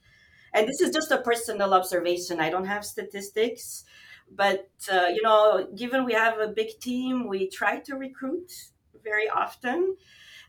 And 0.53 0.67
this 0.67 0.81
is 0.81 0.93
just 0.93 1.11
a 1.11 1.21
personal 1.21 1.73
observation. 1.73 2.41
I 2.41 2.49
don't 2.49 2.65
have 2.65 2.85
statistics 2.85 3.83
but 4.33 4.69
uh, 4.91 5.07
you 5.13 5.21
know 5.21 5.67
given 5.75 6.05
we 6.05 6.13
have 6.13 6.39
a 6.39 6.47
big 6.47 6.79
team 6.79 7.27
we 7.27 7.49
try 7.49 7.79
to 7.79 7.95
recruit 7.95 8.51
very 9.03 9.29
often. 9.29 9.97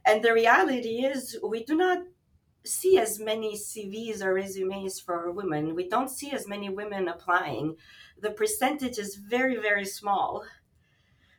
And 0.05 0.23
the 0.23 0.33
reality 0.33 1.05
is 1.05 1.39
we 1.43 1.65
do 1.65 1.77
not 1.77 1.99
see 2.65 2.99
as 2.99 3.19
many 3.19 3.57
CVs 3.57 4.23
or 4.23 4.35
resumes 4.35 5.01
for 5.01 5.31
women. 5.31 5.75
We 5.75 5.89
don't 5.89 6.11
see 6.11 6.31
as 6.31 6.49
many 6.49 6.69
women 6.69 7.09
applying. 7.09 7.77
The 8.21 8.31
percentage 8.31 8.99
is 8.99 9.17
very, 9.17 9.57
very 9.57 9.85
small. 9.85 10.45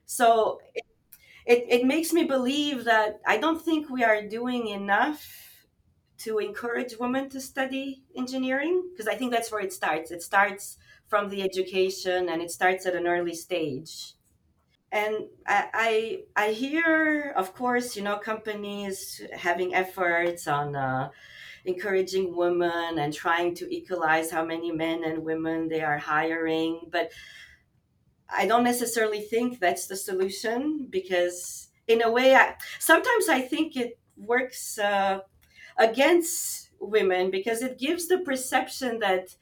So 0.05 0.59
it, 0.73 0.83
it, 1.45 1.65
it 1.69 1.85
makes 1.85 2.13
me 2.13 2.25
believe 2.25 2.83
that 2.85 3.19
I 3.25 3.37
don't 3.37 3.61
think 3.61 3.89
we 3.89 4.03
are 4.03 4.21
doing 4.21 4.67
enough 4.67 5.25
to 6.19 6.39
encourage 6.39 6.97
women 6.97 7.29
to 7.29 7.41
study 7.41 8.03
engineering 8.15 8.89
because 8.91 9.07
I 9.07 9.15
think 9.15 9.31
that's 9.31 9.51
where 9.51 9.61
it 9.61 9.73
starts. 9.73 10.11
It 10.11 10.21
starts 10.21 10.77
from 11.07 11.29
the 11.29 11.41
education 11.41 12.29
and 12.29 12.41
it 12.41 12.51
starts 12.51 12.85
at 12.85 12.95
an 12.95 13.07
early 13.07 13.35
stage 13.35 14.13
and 14.93 15.25
I, 15.47 16.23
I, 16.35 16.45
I 16.45 16.51
hear, 16.51 17.33
of 17.35 17.55
course, 17.55 17.95
you 17.95 18.03
know, 18.03 18.17
companies 18.19 19.23
having 19.33 19.73
efforts 19.73 20.47
on 20.47 20.75
uh, 20.75 21.09
encouraging 21.65 22.35
women 22.35 22.99
and 22.99 23.11
trying 23.11 23.55
to 23.55 23.75
equalize 23.75 24.29
how 24.29 24.45
many 24.45 24.71
men 24.71 25.03
and 25.03 25.25
women 25.25 25.67
they 25.67 25.81
are 25.81 25.97
hiring, 25.97 26.81
but 26.91 27.11
I 28.29 28.45
don't 28.45 28.63
necessarily 28.63 29.21
think 29.21 29.59
that's 29.59 29.87
the 29.87 29.95
solution 29.95 30.85
because, 30.87 31.69
in 31.87 32.03
a 32.03 32.11
way, 32.11 32.35
I, 32.35 32.53
sometimes 32.77 33.29
I 33.29 33.41
think 33.41 33.75
it 33.75 33.97
works 34.15 34.77
uh, 34.77 35.21
against 35.75 36.69
women 36.79 37.31
because 37.31 37.63
it 37.63 37.79
gives 37.79 38.07
the 38.07 38.19
perception 38.19 38.99
that 38.99 39.35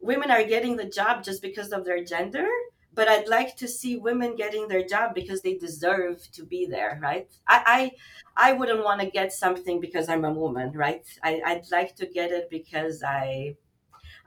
women 0.00 0.32
are 0.32 0.42
getting 0.42 0.74
the 0.74 0.84
job 0.84 1.22
just 1.22 1.42
because 1.42 1.70
of 1.70 1.84
their 1.84 2.02
gender 2.02 2.48
but 2.96 3.08
I'd 3.08 3.28
like 3.28 3.56
to 3.58 3.68
see 3.68 3.96
women 3.98 4.36
getting 4.36 4.68
their 4.68 4.84
job 4.84 5.14
because 5.14 5.42
they 5.42 5.56
deserve 5.56 6.30
to 6.32 6.44
be 6.44 6.66
there, 6.66 6.98
right? 7.02 7.30
I 7.48 7.92
I, 8.36 8.50
I 8.50 8.52
wouldn't 8.54 8.84
want 8.84 9.00
to 9.02 9.10
get 9.10 9.32
something 9.32 9.80
because 9.80 10.08
I'm 10.08 10.24
a 10.24 10.32
woman, 10.32 10.72
right? 10.72 11.06
I, 11.22 11.42
I'd 11.46 11.70
like 11.70 11.96
to 11.96 12.06
get 12.06 12.32
it 12.32 12.50
because 12.50 13.02
I, 13.04 13.56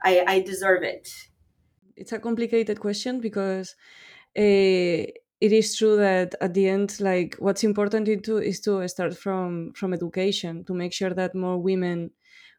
I 0.02 0.24
I 0.26 0.40
deserve 0.42 0.82
it. 0.84 1.08
It's 1.96 2.12
a 2.12 2.18
complicated 2.18 2.80
question 2.80 3.20
because 3.20 3.74
uh, 4.36 5.02
it 5.46 5.52
is 5.60 5.76
true 5.76 5.96
that 5.96 6.34
at 6.40 6.54
the 6.54 6.68
end, 6.68 7.00
like 7.00 7.36
what's 7.38 7.64
important 7.64 8.06
to 8.24 8.38
is 8.38 8.60
to 8.62 8.86
start 8.88 9.16
from 9.16 9.72
from 9.74 9.92
education 9.92 10.64
to 10.66 10.74
make 10.74 10.92
sure 10.92 11.14
that 11.14 11.34
more 11.34 11.58
women 11.58 12.10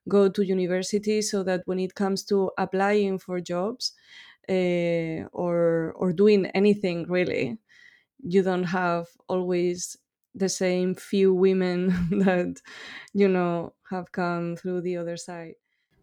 go 0.10 0.30
to 0.30 0.44
university 0.46 1.22
so 1.22 1.44
that 1.44 1.62
when 1.66 1.80
it 1.80 1.96
comes 1.96 2.24
to 2.26 2.52
applying 2.58 3.20
for 3.20 3.40
jobs 3.40 3.94
uh, 4.52 5.28
or 5.34 5.94
or 5.96 6.14
doing 6.14 6.48
anything 6.48 7.08
really. 7.10 7.58
You 8.20 8.44
don't 8.44 8.66
have 8.66 9.08
always 9.30 9.98
the 10.36 10.50
same 10.50 10.96
few 10.96 11.34
women 11.34 11.88
that 12.26 12.62
you 13.14 13.28
know 13.30 13.76
have 13.92 14.12
come 14.14 14.56
through 14.58 14.82
the 14.82 14.98
other 14.98 15.18
side. 15.18 15.56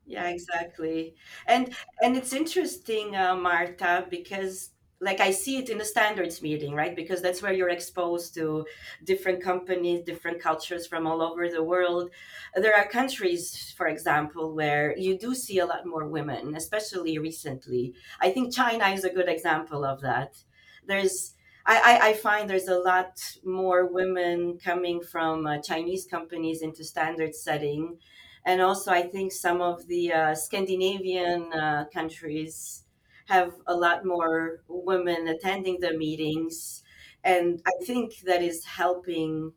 Yeah 0.04 0.28
exactly. 0.28 1.16
And 1.46 1.74
and 2.02 2.16
it's 2.16 2.32
interesting 2.32 3.14
uh, 3.14 3.36
marta 3.36 4.06
because 4.08 4.70
like 5.00 5.20
I 5.20 5.30
see 5.30 5.58
it 5.58 5.68
in 5.68 5.78
the 5.78 5.84
standards 5.84 6.42
meeting, 6.42 6.74
right? 6.74 6.94
Because 6.96 7.22
that's 7.22 7.40
where 7.40 7.52
you're 7.52 7.68
exposed 7.68 8.34
to 8.34 8.66
different 9.04 9.42
companies, 9.42 10.02
different 10.02 10.40
cultures 10.40 10.86
from 10.86 11.06
all 11.06 11.22
over 11.22 11.48
the 11.48 11.62
world. 11.62 12.10
There 12.56 12.74
are 12.74 12.88
countries, 12.88 13.72
for 13.76 13.86
example, 13.86 14.54
where 14.54 14.96
you 14.96 15.16
do 15.16 15.34
see 15.34 15.60
a 15.60 15.66
lot 15.66 15.86
more 15.86 16.08
women, 16.08 16.56
especially 16.56 17.18
recently. 17.18 17.94
I 18.20 18.30
think 18.30 18.52
China 18.52 18.88
is 18.88 19.04
a 19.04 19.12
good 19.12 19.28
example 19.28 19.84
of 19.84 20.00
that. 20.00 20.42
There's 20.86 21.34
I, 21.70 21.98
I, 22.02 22.12
find 22.14 22.48
there's 22.48 22.68
a 22.68 22.78
lot 22.78 23.20
more 23.44 23.84
women 23.92 24.58
coming 24.64 25.02
from 25.02 25.46
uh, 25.46 25.58
Chinese 25.58 26.06
companies 26.06 26.62
into 26.62 26.82
standard 26.82 27.34
setting. 27.34 27.98
And 28.46 28.62
also, 28.62 28.90
I 28.90 29.02
think 29.02 29.32
some 29.32 29.60
of 29.60 29.86
the 29.86 30.10
uh, 30.10 30.34
Scandinavian 30.34 31.52
uh, 31.52 31.84
countries 31.92 32.84
have 33.28 33.52
a 33.66 33.74
lot 33.74 34.04
more 34.04 34.62
women 34.68 35.28
attending 35.28 35.80
the 35.80 35.92
meetings. 35.92 36.82
And 37.22 37.60
I 37.66 37.84
think 37.84 38.20
that 38.24 38.42
is 38.42 38.64
helping, 38.64 39.52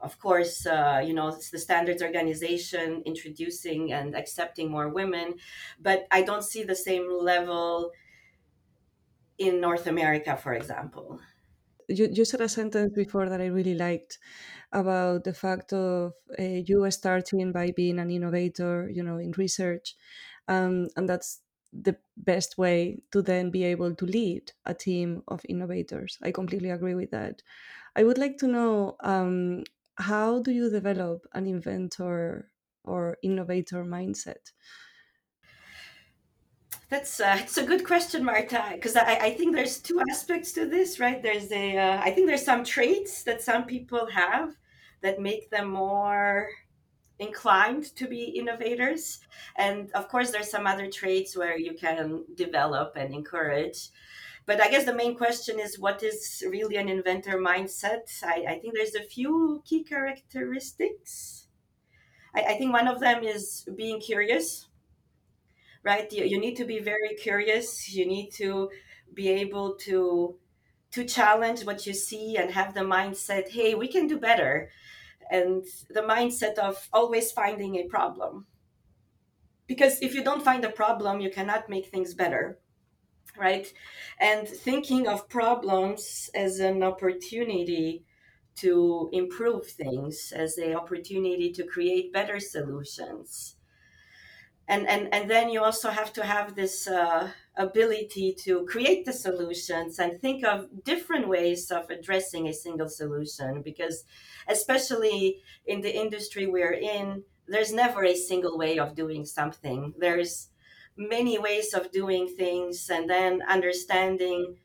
of 0.00 0.18
course, 0.20 0.66
uh, 0.66 1.02
you 1.04 1.12
know, 1.12 1.36
the 1.52 1.58
standards 1.58 2.02
organization 2.02 3.02
introducing 3.04 3.92
and 3.92 4.14
accepting 4.14 4.70
more 4.70 4.88
women. 4.88 5.34
But 5.80 6.06
I 6.12 6.22
don't 6.22 6.44
see 6.44 6.62
the 6.62 6.76
same 6.76 7.10
level 7.10 7.90
in 9.36 9.60
North 9.60 9.86
America, 9.88 10.36
for 10.36 10.52
example. 10.52 11.18
You, 11.88 12.08
you 12.12 12.24
said 12.24 12.40
a 12.40 12.48
sentence 12.48 12.92
before 12.94 13.28
that 13.28 13.40
I 13.40 13.46
really 13.46 13.74
liked 13.74 14.18
about 14.70 15.24
the 15.24 15.34
fact 15.34 15.72
of 15.72 16.12
uh, 16.38 16.42
you 16.42 16.88
starting 16.92 17.50
by 17.50 17.72
being 17.72 17.98
an 17.98 18.10
innovator, 18.10 18.88
you 18.88 19.02
know, 19.02 19.16
in 19.16 19.32
research, 19.32 19.96
um, 20.46 20.86
and 20.94 21.08
that's 21.08 21.40
the 21.72 21.96
best 22.16 22.58
way 22.58 23.00
to 23.12 23.22
then 23.22 23.50
be 23.50 23.64
able 23.64 23.94
to 23.94 24.04
lead 24.04 24.52
a 24.66 24.74
team 24.74 25.22
of 25.28 25.44
innovators. 25.48 26.18
I 26.22 26.32
completely 26.32 26.70
agree 26.70 26.94
with 26.94 27.10
that. 27.12 27.42
I 27.96 28.04
would 28.04 28.18
like 28.18 28.38
to 28.38 28.46
know 28.46 28.96
um, 29.00 29.64
how 29.96 30.40
do 30.40 30.50
you 30.50 30.70
develop 30.70 31.26
an 31.32 31.46
inventor 31.46 32.50
or 32.84 33.18
innovator 33.22 33.84
mindset? 33.84 34.52
That's 36.88 37.20
uh, 37.20 37.38
it's 37.40 37.56
a 37.56 37.64
good 37.64 37.86
question, 37.86 38.24
Marta, 38.24 38.64
because 38.72 38.96
I, 38.96 39.14
I 39.14 39.30
think 39.34 39.54
there's 39.54 39.78
two 39.78 40.02
aspects 40.10 40.50
to 40.52 40.66
this, 40.66 40.98
right? 40.98 41.22
There's 41.22 41.52
a 41.52 41.78
uh, 41.78 42.00
I 42.02 42.10
think 42.10 42.26
there's 42.26 42.44
some 42.44 42.64
traits 42.64 43.22
that 43.24 43.42
some 43.42 43.64
people 43.64 44.08
have 44.10 44.56
that 45.00 45.20
make 45.20 45.50
them 45.50 45.70
more 45.70 46.48
inclined 47.20 47.94
to 47.96 48.08
be 48.08 48.24
innovators. 48.24 49.20
And 49.56 49.92
of 49.92 50.08
course, 50.08 50.30
there's 50.30 50.50
some 50.50 50.66
other 50.66 50.90
traits 50.90 51.36
where 51.36 51.56
you 51.56 51.74
can 51.74 52.24
develop 52.34 52.96
and 52.96 53.14
encourage. 53.14 53.90
But 54.46 54.60
I 54.60 54.70
guess 54.70 54.84
the 54.84 54.94
main 54.94 55.16
question 55.16 55.60
is 55.60 55.78
what 55.78 56.02
is 56.02 56.42
really 56.48 56.76
an 56.76 56.88
inventor 56.88 57.38
mindset? 57.38 58.08
I, 58.24 58.44
I 58.48 58.58
think 58.58 58.74
there's 58.74 58.94
a 58.94 59.02
few 59.02 59.62
key 59.64 59.84
characteristics. 59.84 61.46
I, 62.34 62.40
I 62.42 62.54
think 62.54 62.72
one 62.72 62.88
of 62.88 63.00
them 63.00 63.22
is 63.22 63.68
being 63.76 64.00
curious, 64.00 64.66
right? 65.84 66.10
You, 66.12 66.24
you 66.24 66.40
need 66.40 66.56
to 66.56 66.64
be 66.64 66.80
very 66.80 67.14
curious. 67.14 67.94
You 67.94 68.06
need 68.06 68.30
to 68.32 68.70
be 69.14 69.28
able 69.28 69.76
to 69.86 70.36
to 70.92 71.04
challenge 71.04 71.64
what 71.64 71.86
you 71.86 71.94
see 71.94 72.36
and 72.36 72.50
have 72.50 72.74
the 72.74 72.80
mindset 72.80 73.48
hey 73.48 73.74
we 73.74 73.86
can 73.86 74.06
do 74.06 74.18
better 74.18 74.70
and 75.30 75.64
the 75.88 76.02
mindset 76.02 76.58
of 76.58 76.88
always 76.92 77.32
finding 77.32 77.76
a 77.76 77.84
problem. 77.84 78.46
Because 79.66 80.02
if 80.02 80.14
you 80.14 80.24
don't 80.24 80.44
find 80.44 80.64
a 80.64 80.70
problem, 80.70 81.20
you 81.20 81.30
cannot 81.30 81.68
make 81.68 81.86
things 81.86 82.14
better, 82.14 82.58
right? 83.38 83.72
And 84.18 84.48
thinking 84.48 85.06
of 85.06 85.28
problems 85.28 86.28
as 86.34 86.58
an 86.58 86.82
opportunity 86.82 88.04
to 88.56 89.08
improve 89.12 89.66
things, 89.66 90.32
as 90.34 90.58
an 90.58 90.74
opportunity 90.74 91.52
to 91.52 91.64
create 91.64 92.12
better 92.12 92.40
solutions 92.40 93.56
and 94.70 94.88
and 94.88 95.12
and 95.12 95.28
then 95.28 95.50
you 95.50 95.62
also 95.62 95.90
have 95.90 96.12
to 96.12 96.24
have 96.24 96.54
this 96.54 96.86
uh, 96.86 97.28
ability 97.60 98.34
to 98.44 98.64
create 98.66 99.04
the 99.04 99.12
solutions 99.12 99.98
and 99.98 100.20
think 100.20 100.44
of 100.44 100.66
different 100.84 101.28
ways 101.28 101.70
of 101.70 101.90
addressing 101.90 102.48
a 102.48 102.52
single 102.52 102.88
solution 102.88 103.62
because 103.62 104.04
especially 104.48 105.40
in 105.66 105.80
the 105.80 105.94
industry 105.94 106.46
we're 106.46 106.72
in 106.72 107.22
there's 107.50 107.72
never 107.72 108.04
a 108.04 108.14
single 108.14 108.56
way 108.56 108.78
of 108.78 108.94
doing 108.94 109.26
something. 109.26 109.92
There's 109.98 110.48
many 110.96 111.36
ways 111.36 111.74
of 111.74 111.90
doing 111.90 112.28
things 112.28 112.88
and 112.88 113.10
then 113.10 113.42
understanding 113.48 114.56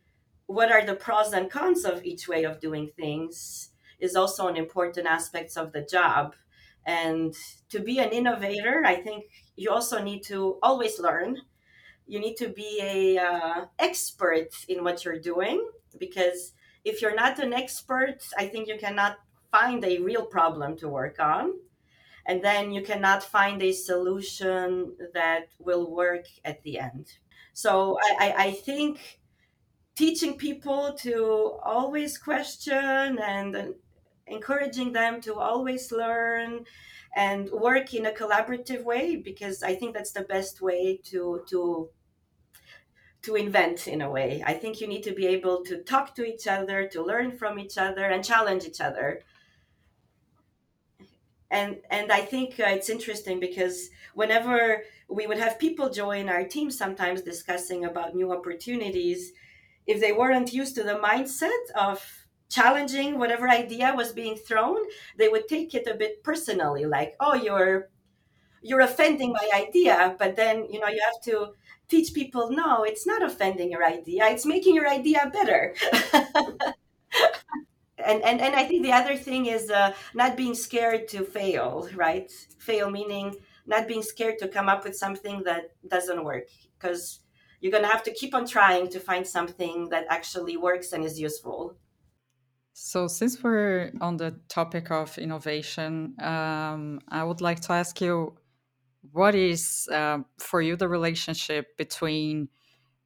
what 0.45 0.71
are 0.71 0.85
the 0.85 0.93
pros 0.93 1.33
and 1.33 1.49
cons 1.49 1.83
of 1.83 2.05
each 2.05 2.27
way 2.27 2.43
of 2.43 2.59
doing 2.59 2.91
things 2.95 3.71
is 3.99 4.15
also 4.15 4.47
an 4.47 4.55
important 4.55 5.07
aspect 5.07 5.57
of 5.57 5.71
the 5.71 5.81
job. 5.81 6.35
And 6.85 7.33
to 7.69 7.79
be 7.79 7.99
an 7.99 8.09
innovator 8.09 8.83
i 8.85 8.95
think 8.95 9.25
you 9.55 9.71
also 9.71 10.01
need 10.01 10.21
to 10.23 10.57
always 10.61 10.99
learn 10.99 11.41
you 12.07 12.19
need 12.19 12.35
to 12.37 12.49
be 12.49 12.79
a 12.81 13.17
uh, 13.17 13.65
expert 13.79 14.49
in 14.67 14.83
what 14.83 15.03
you're 15.03 15.19
doing 15.19 15.67
because 15.99 16.53
if 16.83 17.01
you're 17.01 17.15
not 17.15 17.39
an 17.39 17.53
expert 17.53 18.19
i 18.37 18.45
think 18.47 18.67
you 18.67 18.77
cannot 18.77 19.17
find 19.55 19.85
a 19.85 19.99
real 19.99 20.25
problem 20.25 20.75
to 20.77 20.89
work 20.89 21.17
on. 21.19 21.53
And 22.27 22.43
then 22.43 22.71
you 22.71 22.81
cannot 22.81 23.23
find 23.23 23.61
a 23.61 23.71
solution 23.71 24.95
that 25.13 25.43
will 25.59 25.91
work 25.91 26.25
at 26.43 26.61
the 26.63 26.79
end. 26.79 27.05
So 27.53 27.97
i, 28.01 28.11
I, 28.25 28.43
I 28.47 28.51
think 28.51 29.19
teaching 29.95 30.33
people 30.37 30.93
to 31.05 31.15
always 31.63 32.17
question 32.17 33.19
and 33.35 33.75
encouraging 34.27 34.93
them 34.93 35.21
to 35.21 35.35
always 35.35 35.91
learn 35.91 36.65
and 37.15 37.49
work 37.51 37.93
in 37.93 38.05
a 38.05 38.11
collaborative 38.11 38.83
way 38.83 39.15
because 39.15 39.63
I 39.63 39.75
think 39.75 39.93
that's 39.93 40.11
the 40.11 40.23
best 40.23 40.61
way 40.61 40.99
to 41.05 41.43
to 41.49 41.89
to 43.21 43.35
invent 43.35 43.87
in 43.87 44.01
a 44.01 44.09
way. 44.09 44.43
I 44.45 44.53
think 44.53 44.79
you 44.79 44.87
need 44.87 45.03
to 45.03 45.11
be 45.13 45.25
able 45.25 45.63
to 45.65 45.81
talk 45.81 46.13
to 46.15 46.23
each 46.23 46.45
other, 46.45 46.87
to 46.89 47.03
learn 47.03 47.35
from 47.37 47.57
each 47.57 47.77
other, 47.77 48.05
and 48.05 48.23
challenge 48.23 48.65
each 48.65 48.81
other. 48.81 49.23
And 51.49 51.81
and 51.89 52.11
I 52.11 52.21
think 52.21 52.59
uh, 52.59 52.65
it's 52.67 52.89
interesting 52.89 53.39
because 53.39 53.89
whenever 54.13 54.83
we 55.07 55.25
would 55.27 55.37
have 55.39 55.57
people 55.57 55.89
join 55.89 56.29
our 56.29 56.43
team, 56.43 56.69
sometimes 56.69 57.21
discussing 57.21 57.85
about 57.85 58.15
new 58.15 58.31
opportunities, 58.31 59.31
if 59.87 59.99
they 60.01 60.11
weren't 60.11 60.53
used 60.53 60.75
to 60.75 60.83
the 60.83 60.99
mindset 60.99 61.71
of 61.75 62.24
challenging 62.49 63.17
whatever 63.17 63.49
idea 63.49 63.93
was 63.95 64.11
being 64.11 64.35
thrown 64.35 64.77
they 65.17 65.27
would 65.27 65.47
take 65.47 65.73
it 65.73 65.87
a 65.87 65.95
bit 65.95 66.23
personally 66.23 66.85
like 66.85 67.15
oh 67.19 67.33
you're 67.33 67.89
you're 68.61 68.81
offending 68.81 69.31
my 69.31 69.49
idea 69.53 70.15
but 70.19 70.35
then 70.35 70.65
you 70.71 70.79
know 70.79 70.87
you 70.87 71.01
have 71.03 71.21
to 71.23 71.53
teach 71.87 72.13
people 72.13 72.51
no 72.51 72.83
it's 72.83 73.05
not 73.05 73.23
offending 73.23 73.71
your 73.71 73.85
idea 73.85 74.25
it's 74.25 74.45
making 74.45 74.75
your 74.75 74.89
idea 74.89 75.31
better. 75.33 75.75
And, 77.97 78.21
and 78.23 78.41
and 78.41 78.55
i 78.55 78.63
think 78.65 78.83
the 78.83 78.91
other 78.91 79.15
thing 79.15 79.45
is 79.45 79.71
uh, 79.71 79.93
not 80.13 80.35
being 80.35 80.53
scared 80.53 81.07
to 81.09 81.23
fail 81.23 81.89
right? 81.95 82.29
Fail 82.59 82.89
meaning 82.91 83.35
not 83.65 83.87
being 83.87 84.03
scared 84.03 84.37
to 84.39 84.47
come 84.47 84.69
up 84.69 84.83
with 84.83 84.95
something 84.95 85.43
that 85.43 85.71
doesn't 85.87 86.23
work 86.23 86.47
because 86.77 87.21
you're 87.61 87.71
going 87.71 87.83
to 87.83 87.89
have 87.89 88.03
to 88.03 88.13
keep 88.13 88.35
on 88.35 88.45
trying 88.45 88.89
to 88.89 88.99
find 88.99 89.25
something 89.25 89.89
that 89.89 90.05
actually 90.09 90.57
works 90.57 90.91
and 90.93 91.03
is 91.03 91.19
useful 91.19 91.75
so, 92.77 93.07
since 93.07 93.41
we're 93.41 93.93
on 94.01 94.17
the 94.17 94.37
topic 94.49 94.91
of 94.91 95.17
innovation, 95.17 96.13
um, 96.21 96.99
I 97.07 97.23
would 97.23 97.39
like 97.39 97.61
to 97.61 97.71
ask 97.71 98.01
you 98.01 98.35
what 99.13 99.33
is 99.33 99.87
uh, 99.89 100.19
for 100.39 100.61
you 100.61 100.75
the 100.75 100.89
relationship 100.89 101.77
between 101.77 102.49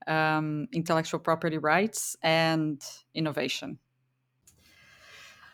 um, 0.08 0.68
intellectual 0.74 1.20
property 1.20 1.60
rights 1.60 2.18
and 2.24 2.84
innovation? 3.14 3.78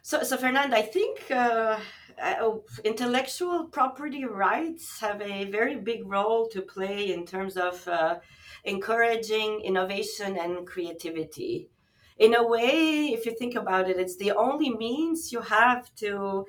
So, 0.02 0.24
so 0.24 0.38
Fernanda, 0.38 0.78
I 0.78 0.84
think 0.84 1.30
uh, 1.30 1.78
uh, 2.18 2.52
intellectual 2.86 3.66
property 3.66 4.24
rights 4.24 4.98
have 5.02 5.22
a 5.22 5.44
very 5.44 5.76
big 5.76 6.10
role 6.10 6.48
to 6.54 6.62
play 6.62 7.12
in 7.12 7.26
terms 7.26 7.58
of 7.58 7.86
uh, 7.86 8.20
encouraging 8.64 9.60
innovation 9.60 10.38
and 10.38 10.66
creativity 10.66 11.68
in 12.18 12.34
a 12.34 12.48
way 12.48 13.08
if 13.14 13.26
you 13.26 13.36
think 13.38 13.56
about 13.56 13.90
it 13.90 13.98
it's 13.98 14.18
the 14.18 14.32
only 14.32 14.70
means 14.70 15.32
you 15.32 15.42
have 15.42 15.94
to 15.96 16.46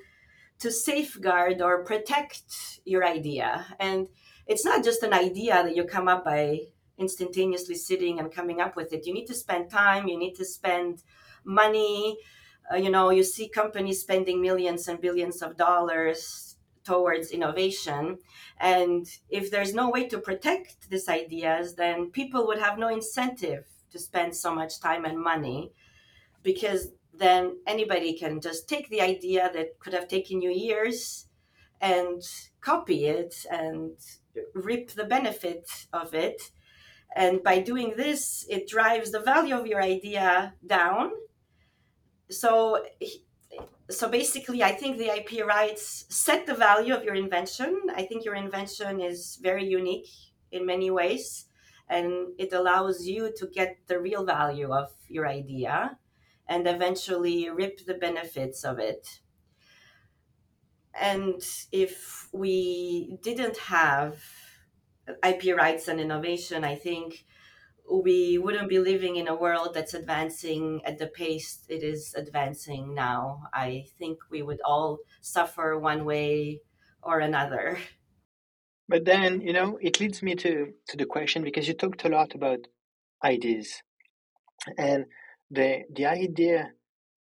to 0.58 0.70
safeguard 0.70 1.60
or 1.60 1.84
protect 1.84 2.80
your 2.84 3.04
idea. 3.04 3.66
And 3.78 4.08
it's 4.46 4.64
not 4.64 4.84
just 4.84 5.02
an 5.02 5.12
idea 5.12 5.62
that 5.62 5.76
you 5.76 5.84
come 5.84 6.08
up 6.08 6.24
by 6.24 6.60
instantaneously 6.98 7.74
sitting 7.74 8.18
and 8.18 8.32
coming 8.32 8.60
up 8.60 8.76
with 8.76 8.92
it. 8.92 9.06
You 9.06 9.12
need 9.12 9.26
to 9.26 9.34
spend 9.34 9.70
time 9.70 10.08
you 10.08 10.18
need 10.18 10.34
to 10.36 10.44
spend 10.44 11.02
money. 11.44 12.16
Uh, 12.72 12.76
you 12.76 12.90
know 12.90 13.10
you 13.10 13.22
see 13.22 13.48
companies 13.48 14.00
spending 14.00 14.40
millions 14.40 14.88
and 14.88 15.00
billions 15.00 15.42
of 15.42 15.56
dollars 15.56 16.56
towards 16.84 17.32
innovation. 17.32 18.18
And 18.58 19.06
if 19.28 19.50
there's 19.50 19.74
no 19.74 19.90
way 19.90 20.06
to 20.08 20.18
protect 20.18 20.88
these 20.88 21.08
ideas 21.08 21.74
then 21.74 22.10
people 22.10 22.46
would 22.46 22.58
have 22.58 22.78
no 22.78 22.88
incentive 22.88 23.66
to 23.96 24.02
spend 24.02 24.34
so 24.34 24.54
much 24.54 24.80
time 24.80 25.04
and 25.04 25.18
money 25.18 25.72
because 26.42 26.88
then 27.12 27.56
anybody 27.66 28.12
can 28.18 28.40
just 28.40 28.68
take 28.68 28.88
the 28.90 29.00
idea 29.00 29.50
that 29.54 29.78
could 29.78 29.92
have 29.92 30.08
taken 30.08 30.42
you 30.42 30.50
years 30.50 31.26
and 31.80 32.22
copy 32.60 33.06
it 33.06 33.34
and 33.50 33.92
reap 34.54 34.92
the 34.92 35.04
benefit 35.04 35.68
of 35.92 36.14
it. 36.14 36.50
And 37.14 37.42
by 37.42 37.60
doing 37.60 37.94
this, 37.96 38.46
it 38.48 38.68
drives 38.68 39.10
the 39.10 39.20
value 39.20 39.56
of 39.56 39.66
your 39.66 39.82
idea 39.82 40.54
down. 40.66 41.10
So, 42.30 42.84
so 43.88 44.08
basically, 44.08 44.62
I 44.62 44.72
think 44.72 44.98
the 44.98 45.14
IP 45.14 45.46
rights 45.46 46.04
set 46.08 46.46
the 46.46 46.54
value 46.54 46.94
of 46.94 47.04
your 47.04 47.14
invention. 47.14 47.82
I 47.94 48.02
think 48.02 48.24
your 48.24 48.34
invention 48.34 49.00
is 49.00 49.38
very 49.40 49.64
unique 49.64 50.08
in 50.52 50.66
many 50.66 50.90
ways, 50.90 51.45
and 51.88 52.34
it 52.38 52.52
allows 52.52 53.06
you 53.06 53.32
to 53.36 53.46
get 53.46 53.78
the 53.86 54.00
real 54.00 54.24
value 54.24 54.72
of 54.72 54.90
your 55.08 55.26
idea 55.26 55.98
and 56.48 56.66
eventually 56.66 57.48
reap 57.50 57.86
the 57.86 57.94
benefits 57.94 58.64
of 58.64 58.78
it. 58.78 59.20
And 60.98 61.42
if 61.72 62.28
we 62.32 63.18
didn't 63.22 63.58
have 63.58 64.22
IP 65.24 65.56
rights 65.56 65.88
and 65.88 66.00
innovation, 66.00 66.64
I 66.64 66.74
think 66.74 67.24
we 67.90 68.38
wouldn't 68.38 68.68
be 68.68 68.78
living 68.78 69.16
in 69.16 69.28
a 69.28 69.34
world 69.34 69.74
that's 69.74 69.94
advancing 69.94 70.80
at 70.84 70.98
the 70.98 71.06
pace 71.06 71.64
it 71.68 71.82
is 71.82 72.14
advancing 72.16 72.94
now. 72.94 73.44
I 73.52 73.86
think 73.98 74.18
we 74.30 74.42
would 74.42 74.60
all 74.64 74.98
suffer 75.20 75.78
one 75.78 76.04
way 76.04 76.60
or 77.02 77.20
another. 77.20 77.78
But 78.88 79.04
then, 79.04 79.40
you 79.40 79.52
know, 79.52 79.78
it 79.80 80.00
leads 80.00 80.22
me 80.22 80.34
to, 80.36 80.72
to 80.88 80.96
the 80.96 81.06
question 81.06 81.42
because 81.42 81.66
you 81.66 81.74
talked 81.74 82.04
a 82.04 82.08
lot 82.08 82.34
about 82.34 82.60
ideas. 83.24 83.82
And 84.78 85.06
the 85.50 85.84
the 85.94 86.06
idea 86.06 86.72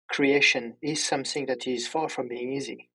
creation 0.08 0.76
is 0.82 1.04
something 1.04 1.46
that 1.46 1.66
is 1.66 1.88
far 1.88 2.08
from 2.08 2.28
being 2.28 2.52
easy. 2.52 2.90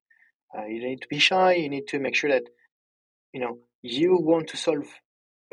Uh, 0.57 0.65
you 0.65 0.81
need 0.81 1.01
to 1.01 1.07
be 1.07 1.19
shy. 1.19 1.53
You 1.53 1.69
need 1.69 1.87
to 1.89 1.99
make 1.99 2.15
sure 2.15 2.31
that 2.31 2.43
you 3.33 3.41
know 3.41 3.59
you 3.81 4.17
want 4.17 4.47
to 4.49 4.57
solve 4.57 4.87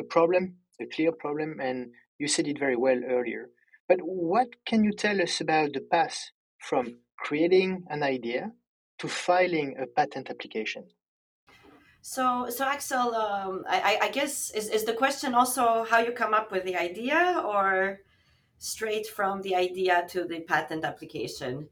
a 0.01 0.05
problem, 0.05 0.57
a 0.81 0.87
clear 0.87 1.13
problem, 1.13 1.61
and 1.61 1.93
you 2.19 2.29
said 2.29 2.47
it 2.49 2.59
very 2.59 2.77
well 2.77 3.01
earlier. 3.09 3.51
But 3.89 3.99
what 4.01 4.49
can 4.67 4.85
you 4.85 4.93
tell 4.93 5.21
us 5.21 5.41
about 5.41 5.73
the 5.73 5.81
path 5.81 6.31
from 6.59 6.99
creating 7.19 7.85
an 7.89 8.03
idea 8.03 8.53
to 8.99 9.09
filing 9.09 9.77
a 9.79 9.87
patent 9.87 10.31
application? 10.31 10.85
So, 12.07 12.51
so 12.51 12.67
Axel, 12.67 13.15
um, 13.15 13.65
I, 13.67 13.99
I 14.03 14.09
guess 14.11 14.51
is, 14.51 14.69
is 14.69 14.85
the 14.85 14.93
question 14.93 15.35
also 15.35 15.87
how 15.89 16.01
you 16.01 16.13
come 16.13 16.35
up 16.35 16.53
with 16.53 16.65
the 16.65 16.77
idea, 16.77 17.43
or 17.43 18.01
straight 18.59 19.07
from 19.07 19.41
the 19.41 19.55
idea 19.57 20.05
to 20.11 20.25
the 20.27 20.41
patent 20.41 20.85
application? 20.85 21.67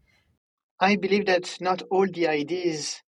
I 0.81 0.97
believe 0.97 1.27
that 1.27 1.59
not 1.61 1.83
all 1.91 2.07
the 2.07 2.29
ideas 2.29 3.03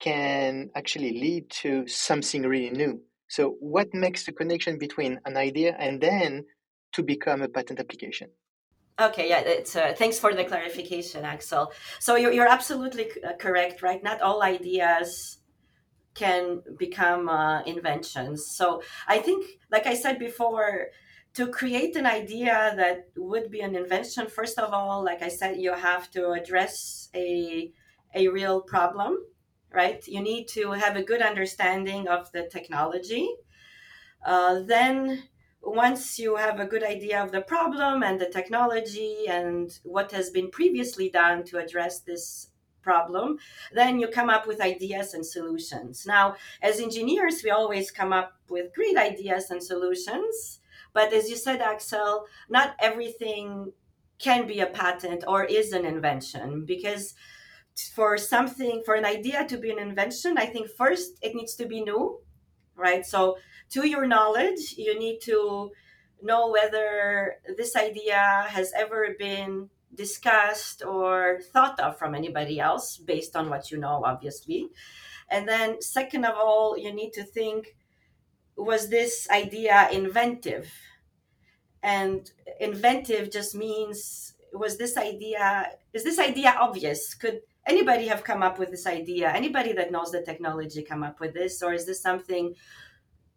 can 0.00 0.70
actually 0.74 1.12
lead 1.12 1.48
to 1.62 1.86
something 1.86 2.42
really 2.42 2.70
new. 2.70 3.00
So, 3.28 3.54
what 3.60 3.94
makes 3.94 4.26
the 4.26 4.32
connection 4.32 4.78
between 4.78 5.20
an 5.24 5.36
idea 5.36 5.76
and 5.78 6.00
then 6.00 6.44
to 6.94 7.04
become 7.04 7.42
a 7.42 7.48
patent 7.48 7.78
application? 7.78 8.30
Okay, 9.00 9.28
yeah, 9.28 9.42
it's 9.42 9.76
uh, 9.76 9.94
thanks 9.96 10.18
for 10.18 10.34
the 10.34 10.44
clarification, 10.44 11.24
Axel. 11.24 11.72
So 12.00 12.16
you're 12.16 12.32
you're 12.32 12.48
absolutely 12.48 13.06
uh, 13.24 13.34
correct, 13.38 13.80
right? 13.80 14.02
Not 14.02 14.20
all 14.20 14.42
ideas 14.42 15.38
can 16.14 16.62
become 16.78 17.28
uh, 17.28 17.62
inventions. 17.62 18.46
So 18.46 18.82
I 19.08 19.18
think, 19.18 19.46
like 19.70 19.86
I 19.86 19.94
said 19.94 20.18
before, 20.18 20.88
to 21.34 21.46
create 21.48 21.96
an 21.96 22.06
idea 22.06 22.74
that 22.76 23.08
would 23.16 23.50
be 23.50 23.60
an 23.60 23.74
invention 23.74 24.26
first 24.26 24.58
of 24.58 24.72
all 24.72 25.02
like 25.02 25.22
i 25.22 25.28
said 25.28 25.56
you 25.56 25.72
have 25.72 26.10
to 26.10 26.32
address 26.32 27.08
a 27.14 27.72
a 28.14 28.28
real 28.28 28.60
problem 28.60 29.16
right 29.72 30.06
you 30.06 30.20
need 30.20 30.46
to 30.46 30.72
have 30.72 30.96
a 30.96 31.02
good 31.02 31.22
understanding 31.22 32.06
of 32.06 32.30
the 32.32 32.48
technology 32.52 33.28
uh, 34.26 34.60
then 34.66 35.22
once 35.62 36.18
you 36.18 36.36
have 36.36 36.60
a 36.60 36.66
good 36.66 36.82
idea 36.82 37.22
of 37.22 37.32
the 37.32 37.40
problem 37.40 38.02
and 38.02 38.20
the 38.20 38.28
technology 38.28 39.26
and 39.28 39.78
what 39.84 40.10
has 40.10 40.30
been 40.30 40.50
previously 40.50 41.08
done 41.08 41.44
to 41.44 41.58
address 41.58 42.00
this 42.00 42.48
problem 42.82 43.38
then 43.72 43.98
you 43.98 44.08
come 44.08 44.28
up 44.28 44.46
with 44.46 44.60
ideas 44.60 45.14
and 45.14 45.24
solutions 45.24 46.04
now 46.06 46.34
as 46.62 46.80
engineers 46.80 47.42
we 47.44 47.50
always 47.50 47.90
come 47.90 48.12
up 48.12 48.32
with 48.48 48.74
great 48.74 48.96
ideas 48.96 49.50
and 49.50 49.62
solutions 49.62 50.60
but 50.92 51.12
as 51.12 51.30
you 51.30 51.36
said, 51.36 51.60
Axel, 51.60 52.26
not 52.48 52.74
everything 52.78 53.72
can 54.18 54.46
be 54.46 54.60
a 54.60 54.66
patent 54.66 55.24
or 55.26 55.44
is 55.44 55.72
an 55.72 55.84
invention 55.84 56.64
because 56.64 57.14
for 57.94 58.18
something, 58.18 58.82
for 58.84 58.94
an 58.94 59.04
idea 59.04 59.46
to 59.48 59.56
be 59.56 59.70
an 59.70 59.78
invention, 59.78 60.36
I 60.36 60.46
think 60.46 60.68
first 60.68 61.18
it 61.22 61.34
needs 61.34 61.54
to 61.56 61.66
be 61.66 61.80
new, 61.80 62.20
right? 62.76 63.04
So, 63.04 63.38
to 63.70 63.88
your 63.88 64.06
knowledge, 64.06 64.74
you 64.76 64.98
need 64.98 65.20
to 65.22 65.70
know 66.20 66.50
whether 66.50 67.36
this 67.56 67.74
idea 67.74 68.44
has 68.48 68.70
ever 68.76 69.16
been 69.18 69.70
discussed 69.94 70.84
or 70.84 71.40
thought 71.52 71.78
of 71.80 71.98
from 71.98 72.14
anybody 72.14 72.58
else 72.60 72.96
based 72.96 73.36
on 73.36 73.50
what 73.50 73.70
you 73.70 73.78
know, 73.78 74.02
obviously. 74.04 74.68
And 75.30 75.48
then, 75.48 75.80
second 75.80 76.24
of 76.24 76.34
all, 76.36 76.76
you 76.76 76.92
need 76.92 77.12
to 77.14 77.24
think 77.24 77.76
was 78.56 78.88
this 78.88 79.28
idea 79.30 79.88
inventive? 79.90 80.70
And 81.82 82.30
inventive 82.60 83.30
just 83.30 83.54
means 83.54 84.34
was 84.52 84.76
this 84.76 84.96
idea 84.96 85.70
is 85.92 86.04
this 86.04 86.18
idea 86.18 86.54
obvious? 86.58 87.14
Could 87.14 87.40
anybody 87.66 88.06
have 88.08 88.24
come 88.24 88.42
up 88.42 88.58
with 88.58 88.70
this 88.70 88.86
idea? 88.86 89.32
Anybody 89.32 89.72
that 89.72 89.90
knows 89.90 90.12
the 90.12 90.22
technology 90.22 90.82
come 90.82 91.02
up 91.02 91.20
with 91.20 91.34
this, 91.34 91.62
or 91.62 91.72
is 91.72 91.86
this 91.86 92.02
something 92.02 92.54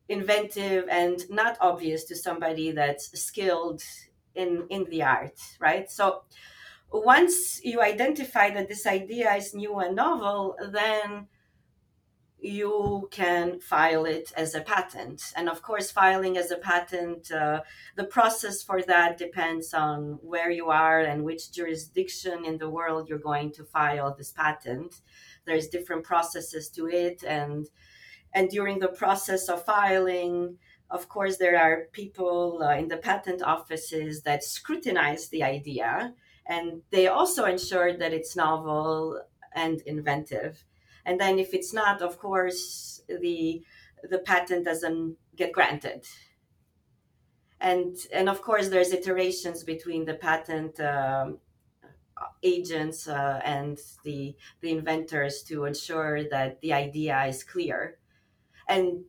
inventive 0.08 0.86
and 0.90 1.28
not 1.30 1.58
obvious 1.62 2.04
to 2.06 2.16
somebody 2.16 2.72
that's 2.72 3.18
skilled 3.20 3.82
in 4.36 4.66
in 4.70 4.86
the 4.86 5.04
art, 5.04 5.40
right? 5.60 5.90
So 5.90 6.24
once 6.92 7.64
you 7.64 7.82
identify 7.82 8.50
that 8.52 8.70
this 8.70 8.86
idea 8.86 9.34
is 9.34 9.54
new 9.54 9.80
and 9.80 9.96
novel, 9.96 10.56
then 10.72 11.28
you 12.46 13.08
can 13.12 13.60
file 13.60 14.06
it 14.06 14.32
as 14.38 14.54
a 14.54 14.62
patent. 14.62 15.34
And 15.36 15.50
of 15.50 15.62
course, 15.62 15.90
filing 15.90 16.38
as 16.38 16.52
a 16.52 16.58
patent, 16.58 17.32
uh, 17.32 17.62
the 17.96 18.04
process 18.04 18.62
for 18.62 18.84
that 18.84 19.18
depends 19.18 19.74
on 19.74 20.20
where 20.22 20.52
you 20.52 20.70
are 20.70 21.00
and 21.00 21.24
which 21.24 21.52
jurisdiction 21.52 22.46
in 22.46 22.58
the 22.58 22.70
world 22.70 23.10
you're 23.10 23.18
going 23.18 23.52
to 23.54 23.64
file 23.64 24.14
this 24.16 24.32
patent. 24.32 25.02
There's 25.46 25.68
different 25.68 26.04
processes 26.04 26.70
to 26.72 26.88
it, 26.88 27.24
and 27.24 27.68
and 28.34 28.50
during 28.50 28.80
the 28.80 28.90
process 28.90 29.50
of 29.50 29.66
filing, 29.66 30.58
of 30.90 31.10
course, 31.10 31.38
there 31.38 31.60
are 31.60 31.88
people 31.92 32.62
uh, 32.62 32.76
in 32.76 32.88
the 32.88 32.98
patent 32.98 33.42
offices 33.42 34.22
that 34.24 34.44
scrutinize 34.44 35.30
the 35.30 35.44
idea, 35.44 36.14
and 36.46 36.82
they 36.92 37.08
also 37.08 37.46
ensure 37.46 37.94
that 37.94 38.14
it's 38.14 38.36
novel 38.36 39.22
and 39.56 39.82
inventive. 39.82 40.64
And 41.06 41.20
then 41.20 41.40
if 41.40 41.54
it's 41.54 41.74
not 41.74 42.02
of 42.02 42.20
course 42.20 43.02
the 43.08 43.64
the 44.04 44.20
patent 44.20 44.66
doesn't 44.66 45.18
get 45.36 45.54
granted. 45.54 46.06
And 47.60 47.96
and 48.14 48.30
of 48.30 48.42
course 48.42 48.70
there's 48.70 48.92
iterations 48.92 49.64
between 49.64 50.06
the 50.06 50.16
patent 50.16 50.80
um, 50.80 51.40
agents 52.44 53.08
uh, 53.08 53.42
and 53.44 53.80
the 54.04 54.36
the 54.62 54.72
inventors 54.72 55.42
to 55.44 55.66
ensure 55.66 56.28
that 56.30 56.62
the 56.62 56.74
idea 56.74 57.24
is 57.26 57.44
clear. 57.44 57.98
And 58.68 59.06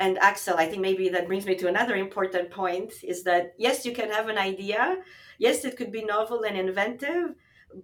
and 0.00 0.18
axel 0.18 0.56
i 0.56 0.66
think 0.66 0.82
maybe 0.82 1.08
that 1.08 1.28
brings 1.28 1.46
me 1.46 1.54
to 1.54 1.68
another 1.68 1.94
important 1.94 2.50
point 2.50 2.92
is 3.04 3.22
that 3.22 3.54
yes 3.58 3.84
you 3.86 3.92
can 3.92 4.10
have 4.10 4.28
an 4.28 4.38
idea. 4.38 4.98
Yes 5.38 5.64
it 5.64 5.76
could 5.76 5.92
be 5.92 6.04
novel 6.04 6.42
and 6.42 6.56
inventive 6.56 7.34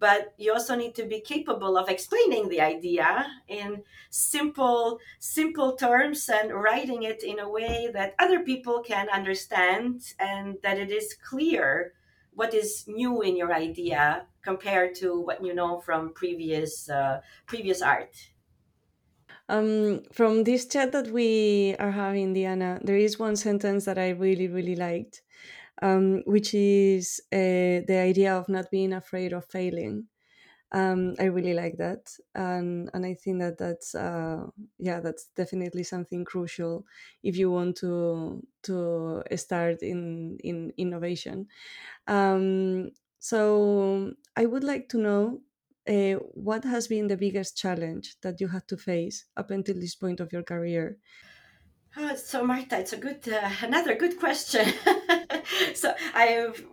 but 0.01 0.35
you 0.37 0.53
also 0.53 0.75
need 0.75 0.95
to 0.97 1.05
be 1.05 1.21
capable 1.21 1.79
of 1.79 1.89
explaining 1.89 2.49
the 2.49 2.61
idea 2.61 3.27
in 3.49 3.83
simple 4.11 4.99
simple 5.21 5.77
terms 5.77 6.29
and 6.29 6.53
writing 6.53 7.05
it 7.05 7.23
in 7.23 7.39
a 7.39 7.49
way 7.49 7.89
that 7.93 8.15
other 8.19 8.41
people 8.41 8.83
can 8.83 9.09
understand 9.09 10.03
and 10.19 10.57
that 10.63 10.79
it 10.79 10.91
is 10.91 11.15
clear 11.15 11.93
what 12.35 12.53
is 12.53 12.85
new 12.87 13.23
in 13.23 13.37
your 13.37 13.53
idea 13.55 14.27
compared 14.43 14.95
to 14.95 15.21
what 15.21 15.43
you 15.43 15.55
know 15.55 15.81
from 15.81 16.13
previous 16.13 16.91
uh, 16.91 17.21
previous 17.47 17.81
art 17.81 18.15
um, 19.49 20.03
from 20.13 20.45
this 20.45 20.67
chat 20.67 20.93
that 20.93 21.09
we 21.09 21.75
are 21.79 21.91
having 21.93 22.33
diana 22.35 22.81
there 22.83 22.97
is 22.97 23.19
one 23.19 23.37
sentence 23.37 23.85
that 23.85 23.99
i 23.99 24.11
really 24.11 24.49
really 24.49 24.77
liked 24.77 25.23
um, 25.83 26.23
which 26.27 26.55
is 26.55 27.21
uh, 27.33 27.83
the 27.89 27.99
idea 27.99 28.35
of 28.35 28.49
not 28.49 28.71
being 28.71 28.93
afraid 28.93 29.33
of 29.33 29.45
failing. 29.47 30.09
um, 30.73 31.15
I 31.21 31.25
really 31.27 31.55
like 31.55 31.77
that, 31.79 32.17
and 32.35 32.91
and 32.95 33.07
I 33.07 33.15
think 33.15 33.41
that 33.41 33.59
that's 33.59 33.95
uh, 33.95 34.47
yeah 34.79 35.01
that's 35.01 35.27
definitely 35.37 35.85
something 35.85 36.25
crucial 36.25 36.87
if 37.23 37.37
you 37.37 37.51
want 37.51 37.77
to 37.79 38.43
to 38.65 39.23
start 39.37 39.83
in 39.83 40.39
in 40.43 40.73
innovation. 40.77 41.49
Um, 42.07 42.91
so 43.19 44.15
I 44.37 44.47
would 44.47 44.65
like 44.65 44.89
to 44.91 44.99
know 44.99 45.43
uh, 45.89 46.15
what 46.35 46.65
has 46.65 46.89
been 46.89 47.07
the 47.09 47.17
biggest 47.17 47.57
challenge 47.57 48.17
that 48.23 48.41
you 48.41 48.49
had 48.49 48.67
to 48.69 48.77
face 48.77 49.27
up 49.37 49.51
until 49.51 49.77
this 49.77 49.95
point 49.95 50.21
of 50.21 50.33
your 50.33 50.43
career. 50.43 50.99
Oh, 51.97 52.15
so 52.15 52.45
Marta, 52.45 52.79
it's 52.79 52.93
a 52.93 52.99
good 52.99 53.27
uh, 53.29 53.51
another 53.63 53.95
good 53.95 54.19
question. 54.19 54.73
so 55.75 55.95
I've 56.15 56.65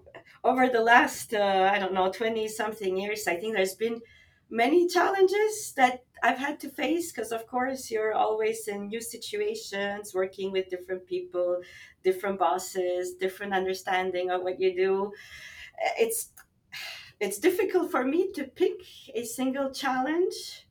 over 0.44 0.68
the 0.68 0.82
last 0.82 1.34
uh, 1.34 1.70
I 1.74 1.80
don't 1.80 1.94
know 1.94 2.12
twenty 2.12 2.48
something 2.48 2.98
years, 2.98 3.28
I 3.28 3.36
think 3.36 3.56
there's 3.56 3.76
been 3.76 4.02
many 4.50 4.88
challenges 4.88 5.74
that 5.76 6.04
I've 6.22 6.38
had 6.38 6.60
to 6.62 6.70
face 6.70 7.12
because, 7.12 7.32
of 7.32 7.48
course, 7.48 7.92
you're 7.92 8.14
always 8.14 8.68
in 8.68 8.88
new 8.88 9.02
situations, 9.02 10.14
working 10.14 10.52
with 10.52 10.70
different 10.70 11.06
people, 11.06 11.60
different 12.04 12.40
bosses, 12.40 13.16
different 13.16 13.54
understanding 13.54 14.30
of 14.30 14.42
what 14.42 14.62
you 14.62 14.76
do. 14.76 15.12
It's 16.00 16.30
it's 17.20 17.40
difficult 17.40 17.92
for 17.92 18.04
me 18.04 18.32
to 18.34 18.44
pick 18.44 18.82
a 19.14 19.24
single 19.24 19.72
challenge, 19.72 20.68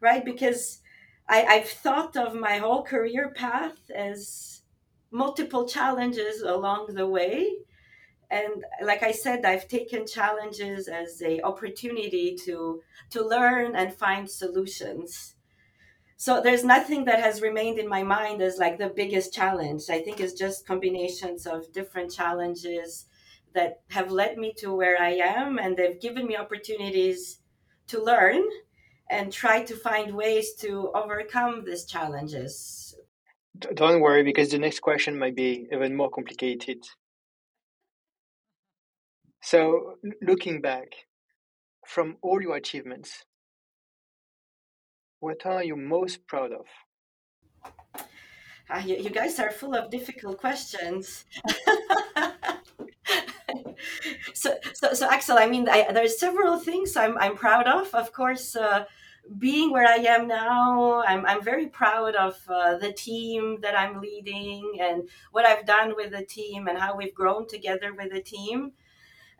right? 0.00 0.24
Because 0.24 0.80
I, 1.28 1.44
I've 1.44 1.68
thought 1.68 2.16
of 2.16 2.34
my 2.34 2.58
whole 2.58 2.82
career 2.82 3.32
path 3.34 3.90
as 3.94 4.62
multiple 5.10 5.66
challenges 5.66 6.42
along 6.42 6.94
the 6.94 7.06
way. 7.06 7.56
And 8.28 8.64
like 8.82 9.04
i 9.04 9.12
said 9.12 9.44
i've 9.44 9.68
taken 9.68 10.04
challenges 10.04 10.88
as 10.88 11.22
a 11.22 11.40
opportunity 11.42 12.36
to 12.44 12.82
to 13.10 13.24
learn 13.24 13.76
and 13.76 13.94
find 13.94 14.28
solutions. 14.28 15.36
So 16.16 16.40
there's 16.40 16.64
nothing 16.64 17.04
that 17.04 17.20
has 17.20 17.42
remained 17.42 17.78
in 17.78 17.88
my 17.88 18.02
mind 18.02 18.42
as 18.42 18.58
like 18.58 18.78
the 18.78 18.88
biggest 18.88 19.32
challenge. 19.34 19.84
I 19.90 20.00
think 20.00 20.18
it's 20.18 20.32
just 20.32 20.66
combinations 20.66 21.46
of 21.46 21.72
different 21.72 22.10
challenges 22.12 23.06
that 23.56 23.80
have 23.90 24.12
led 24.12 24.38
me 24.38 24.52
to 24.56 24.72
where 24.72 25.00
i 25.00 25.10
am 25.10 25.58
and 25.58 25.76
they've 25.76 26.00
given 26.00 26.26
me 26.26 26.36
opportunities 26.36 27.40
to 27.88 28.02
learn 28.02 28.42
and 29.10 29.32
try 29.32 29.62
to 29.62 29.74
find 29.74 30.14
ways 30.14 30.54
to 30.54 30.90
overcome 30.94 31.64
these 31.64 31.84
challenges 31.84 32.94
don't 33.74 34.00
worry 34.00 34.22
because 34.22 34.50
the 34.50 34.58
next 34.58 34.80
question 34.80 35.18
might 35.18 35.34
be 35.34 35.66
even 35.72 35.96
more 35.96 36.10
complicated 36.10 36.78
so, 39.46 39.94
looking 40.22 40.60
back 40.60 40.88
from 41.86 42.16
all 42.20 42.42
your 42.42 42.56
achievements, 42.56 43.24
what 45.20 45.46
are 45.46 45.62
you 45.62 45.76
most 45.76 46.26
proud 46.26 46.50
of? 46.50 46.66
Uh, 48.68 48.82
you, 48.84 48.96
you, 48.96 49.10
guys 49.10 49.38
are 49.38 49.52
full 49.52 49.76
of 49.76 49.88
difficult 49.88 50.38
questions. 50.38 51.26
so, 54.34 54.54
so, 54.74 54.92
so, 54.92 55.08
Axel, 55.08 55.38
I 55.38 55.46
mean, 55.46 55.68
I, 55.68 55.92
there's 55.92 56.18
several 56.18 56.58
things 56.58 56.96
I'm, 56.96 57.16
I'm 57.18 57.36
proud 57.36 57.66
of. 57.66 57.94
Of 57.94 58.12
course, 58.12 58.56
uh, 58.56 58.84
being 59.38 59.70
where 59.72 59.86
I 59.86 59.96
am 59.96 60.28
now, 60.28 61.02
I'm, 61.02 61.26
I'm 61.26 61.42
very 61.42 61.66
proud 61.66 62.14
of 62.14 62.38
uh, 62.48 62.78
the 62.78 62.92
team 62.92 63.58
that 63.62 63.76
I'm 63.78 64.00
leading 64.00 64.78
and 64.80 65.08
what 65.32 65.44
I've 65.44 65.66
done 65.66 65.94
with 65.96 66.12
the 66.12 66.24
team 66.24 66.68
and 66.68 66.78
how 66.78 66.96
we've 66.96 67.14
grown 67.14 67.48
together 67.48 67.92
with 67.94 68.12
the 68.12 68.20
team. 68.20 68.72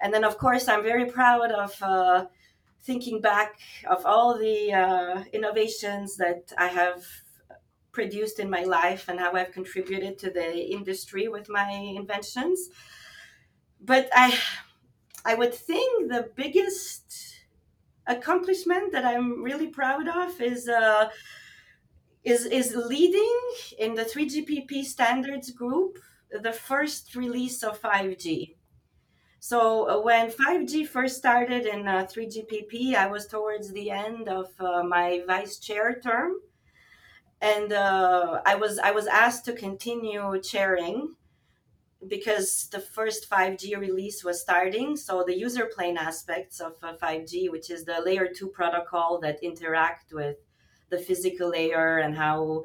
And 0.01 0.13
then, 0.13 0.25
of 0.25 0.39
course, 0.39 0.69
I'm 0.69 0.83
very 0.83 1.07
proud 1.07 1.53
of 1.53 1.83
uh, 1.83 2.27
thinking 2.83 3.21
back 3.21 3.59
of 3.89 4.05
all 4.05 4.39
the 4.39 4.73
uh, 4.73 5.25
innovations 5.33 6.17
that 6.17 6.53
I 6.59 6.69
have 6.69 7.05
produced 7.93 8.39
in 8.41 8.51
my 8.51 8.63
life 8.63 9.09
and 9.09 9.19
how 9.19 9.33
I've 9.33 9.53
contributed 9.53 10.19
to 10.19 10.31
the 10.31 10.71
industry 10.71 11.29
with 11.29 11.49
my 11.49 11.71
inventions. 11.71 12.69
But 13.81 14.09
I, 14.15 14.39
I 15.25 15.35
would 15.35 15.55
think 15.55 16.11
the 16.11 16.31
biggest 16.35 17.37
accomplishment 18.07 18.93
that 18.93 19.05
I'm 19.05 19.43
really 19.43 19.69
proud 19.69 20.09
of 20.09 20.41
is 20.41 20.69
uh, 20.69 21.11
is 22.25 22.45
is 22.47 22.75
leading 22.75 23.41
in 23.79 23.95
the 23.95 24.05
3GPP 24.05 24.85
standards 24.85 25.51
group 25.51 25.99
the 26.31 26.53
first 26.53 27.15
release 27.15 27.63
of 27.63 27.81
5G. 27.81 28.57
So 29.39 29.89
uh, 29.89 30.03
when 30.03 30.31
5G 30.31 30.89
first 30.89 31.17
started 31.17 31.67
in 31.67 31.87
uh, 31.87 32.07
3GPP, 32.13 32.95
I 32.97 33.07
was 33.07 33.27
towards 33.27 33.73
the 33.73 33.91
end 33.91 34.29
of 34.29 34.49
uh, 34.59 34.83
my 34.83 35.23
vice 35.27 35.59
chair 35.59 36.01
term, 36.01 36.41
and 37.41 37.73
uh, 37.73 38.41
I 38.45 38.57
was 38.57 38.79
I 38.79 38.91
was 38.91 39.07
asked 39.07 39.45
to 39.45 39.53
continue 39.53 40.41
chairing 40.43 41.15
because 42.09 42.69
the 42.71 42.81
first 42.81 43.29
5G 43.29 43.77
release 43.79 44.25
was 44.25 44.41
starting. 44.41 44.97
So 44.97 45.25
the 45.27 45.37
user 45.37 45.67
plane 45.67 45.97
aspects 45.97 46.61
of 46.61 46.79
5G, 46.81 47.49
uh, 47.49 47.53
which 47.53 47.71
is 47.71 47.85
the 47.85 48.01
layer 48.05 48.29
two 48.29 48.49
protocol 48.49 49.19
that 49.21 49.43
interact 49.43 50.13
with 50.13 50.37
the 50.91 50.99
physical 50.99 51.51
layer 51.51 51.99
and 51.99 52.17
how 52.17 52.65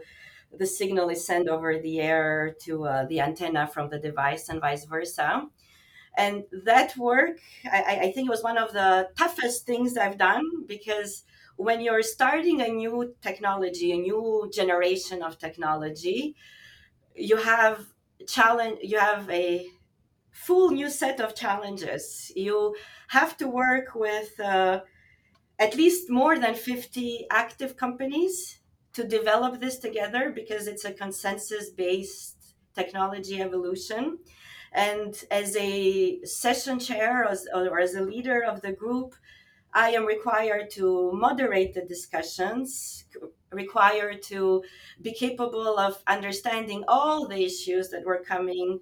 the 0.57 0.65
signal 0.65 1.09
is 1.09 1.25
sent 1.25 1.47
over 1.47 1.79
the 1.79 1.99
air 1.99 2.55
to 2.63 2.85
uh, 2.85 3.05
the 3.05 3.19
antenna 3.19 3.67
from 3.67 3.89
the 3.89 3.99
device 3.99 4.49
and 4.49 4.59
vice 4.59 4.85
versa 4.85 5.47
and 6.17 6.43
that 6.65 6.95
work 6.97 7.39
I, 7.65 7.99
I 8.01 8.11
think 8.11 8.27
it 8.27 8.31
was 8.31 8.43
one 8.43 8.57
of 8.57 8.73
the 8.73 9.09
toughest 9.17 9.65
things 9.65 9.97
i've 9.97 10.17
done 10.17 10.65
because 10.67 11.23
when 11.55 11.79
you're 11.81 12.03
starting 12.03 12.61
a 12.61 12.67
new 12.67 13.15
technology 13.21 13.91
a 13.93 13.97
new 13.97 14.51
generation 14.53 15.23
of 15.23 15.37
technology 15.37 16.35
you 17.15 17.37
have 17.37 17.85
challenge 18.27 18.79
you 18.81 18.99
have 18.99 19.29
a 19.29 19.67
full 20.31 20.71
new 20.71 20.89
set 20.89 21.19
of 21.19 21.35
challenges. 21.35 22.31
You 22.35 22.75
have 23.09 23.37
to 23.37 23.47
work 23.47 23.93
with 23.95 24.39
uh, 24.39 24.81
at 25.59 25.75
least 25.75 26.09
more 26.09 26.39
than 26.39 26.55
50 26.55 27.27
active 27.29 27.77
companies 27.77 28.59
to 28.93 29.07
develop 29.07 29.59
this 29.59 29.77
together 29.77 30.31
because 30.33 30.67
it's 30.67 30.85
a 30.85 30.93
consensus 30.93 31.69
based 31.69 32.55
technology 32.75 33.41
evolution. 33.41 34.19
And 34.73 35.21
as 35.29 35.55
a 35.57 36.23
session 36.23 36.79
chair 36.79 37.29
or 37.53 37.79
as 37.79 37.93
a 37.93 38.01
leader 38.01 38.41
of 38.43 38.61
the 38.61 38.71
group, 38.71 39.15
I 39.73 39.91
am 39.91 40.05
required 40.05 40.69
to 40.71 41.11
moderate 41.13 41.73
the 41.73 41.81
discussions, 41.81 43.05
required 43.51 44.21
to 44.23 44.63
be 45.01 45.13
capable 45.13 45.77
of 45.77 46.01
understanding 46.07 46.83
all 46.87 47.27
the 47.27 47.43
issues 47.43 47.89
that 47.89 48.05
were 48.05 48.23
coming 48.25 48.79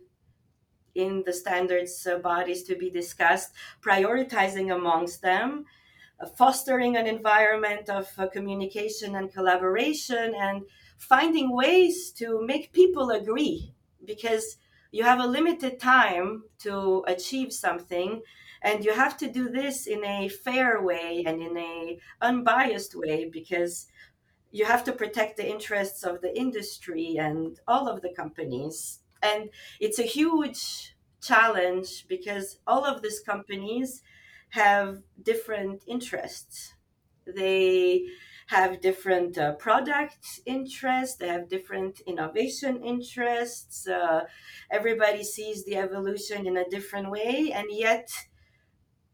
in 0.95 1.23
the 1.25 1.33
standards 1.33 2.07
uh, 2.07 2.17
bodies 2.17 2.63
to 2.63 2.75
be 2.75 2.89
discussed, 2.89 3.53
prioritizing 3.81 4.73
amongst 4.73 5.21
them, 5.21 5.65
uh, 6.19 6.25
fostering 6.25 6.97
an 6.97 7.07
environment 7.07 7.89
of 7.89 8.07
uh, 8.17 8.27
communication 8.27 9.15
and 9.15 9.33
collaboration, 9.33 10.33
and 10.35 10.63
finding 10.97 11.55
ways 11.55 12.11
to 12.11 12.45
make 12.45 12.73
people 12.73 13.11
agree. 13.11 13.73
Because 14.03 14.57
you 14.91 15.03
have 15.03 15.19
a 15.19 15.27
limited 15.27 15.79
time 15.79 16.43
to 16.59 17.03
achieve 17.07 17.53
something 17.53 18.21
and 18.61 18.83
you 18.83 18.93
have 18.93 19.17
to 19.17 19.31
do 19.31 19.49
this 19.49 19.87
in 19.87 20.03
a 20.03 20.27
fair 20.29 20.81
way 20.81 21.23
and 21.25 21.41
in 21.41 21.57
a 21.57 21.99
unbiased 22.21 22.95
way 22.95 23.29
because 23.31 23.87
you 24.51 24.65
have 24.65 24.83
to 24.83 24.91
protect 24.91 25.37
the 25.37 25.49
interests 25.49 26.03
of 26.03 26.21
the 26.21 26.37
industry 26.37 27.17
and 27.17 27.59
all 27.67 27.87
of 27.87 28.01
the 28.01 28.13
companies 28.13 28.99
and 29.21 29.49
it's 29.79 29.99
a 29.99 30.03
huge 30.03 30.95
challenge 31.21 32.05
because 32.07 32.59
all 32.65 32.85
of 32.85 33.01
these 33.01 33.19
companies 33.19 34.01
have 34.49 34.99
different 35.21 35.83
interests 35.87 36.73
they 37.35 38.05
have 38.49 38.81
different 38.81 39.37
uh, 39.37 39.53
product 39.53 40.41
interests, 40.47 41.17
they 41.17 41.27
have 41.27 41.47
different 41.47 42.01
innovation 42.07 42.81
interests. 42.83 43.87
Uh, 43.87 44.21
everybody 44.71 45.23
sees 45.23 45.65
the 45.65 45.75
evolution 45.75 46.47
in 46.47 46.57
a 46.57 46.67
different 46.69 47.11
way, 47.11 47.51
and 47.53 47.67
yet 47.69 48.09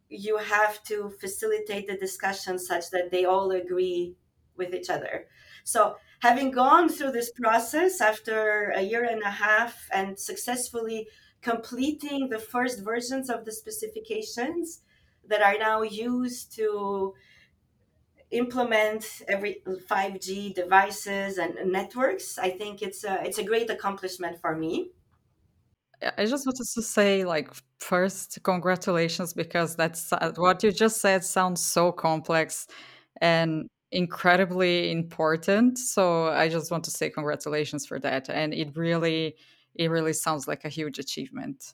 you 0.07 0.37
have 0.37 0.81
to 0.83 1.11
facilitate 1.19 1.85
the 1.87 1.97
discussion 1.97 2.57
such 2.57 2.89
that 2.91 3.11
they 3.11 3.25
all 3.25 3.51
agree 3.51 4.15
with 4.57 4.73
each 4.73 4.89
other. 4.89 5.27
So, 5.63 5.97
having 6.19 6.51
gone 6.51 6.89
through 6.89 7.11
this 7.11 7.31
process 7.31 8.01
after 8.01 8.71
a 8.75 8.81
year 8.81 9.03
and 9.03 9.21
a 9.23 9.29
half 9.29 9.87
and 9.93 10.17
successfully 10.17 11.07
completing 11.41 12.29
the 12.29 12.39
first 12.39 12.83
versions 12.83 13.29
of 13.29 13.45
the 13.45 13.51
specifications 13.51 14.81
that 15.27 15.41
are 15.41 15.57
now 15.57 15.81
used 15.81 16.55
to 16.55 17.13
implement 18.31 19.21
every 19.27 19.61
5G 19.89 20.53
devices 20.53 21.37
and 21.37 21.71
networks. 21.71 22.37
I 22.37 22.49
think 22.49 22.81
it's 22.81 23.03
a, 23.03 23.23
it's 23.23 23.37
a 23.37 23.43
great 23.43 23.69
accomplishment 23.69 24.41
for 24.41 24.55
me. 24.55 24.91
I 26.17 26.25
just 26.25 26.45
wanted 26.45 26.67
to 26.75 26.81
say, 26.81 27.23
like, 27.23 27.49
first, 27.79 28.39
congratulations, 28.43 29.33
because 29.33 29.75
that's 29.75 30.11
what 30.35 30.61
you 30.63 30.71
just 30.71 30.99
said 30.99 31.23
sounds 31.23 31.63
so 31.63 31.91
complex 31.91 32.67
and 33.21 33.67
incredibly 33.95 34.91
important. 34.91 35.77
So 35.77 36.27
I 36.27 36.49
just 36.49 36.71
want 36.71 36.83
to 36.85 36.91
say 36.91 37.09
congratulations 37.09 37.85
for 37.85 37.99
that. 37.99 38.29
And 38.29 38.53
it 38.53 38.75
really, 38.75 39.35
it 39.73 39.89
really 39.89 40.13
sounds 40.13 40.47
like 40.47 40.65
a 40.65 40.69
huge 40.69 40.99
achievement. 40.99 41.73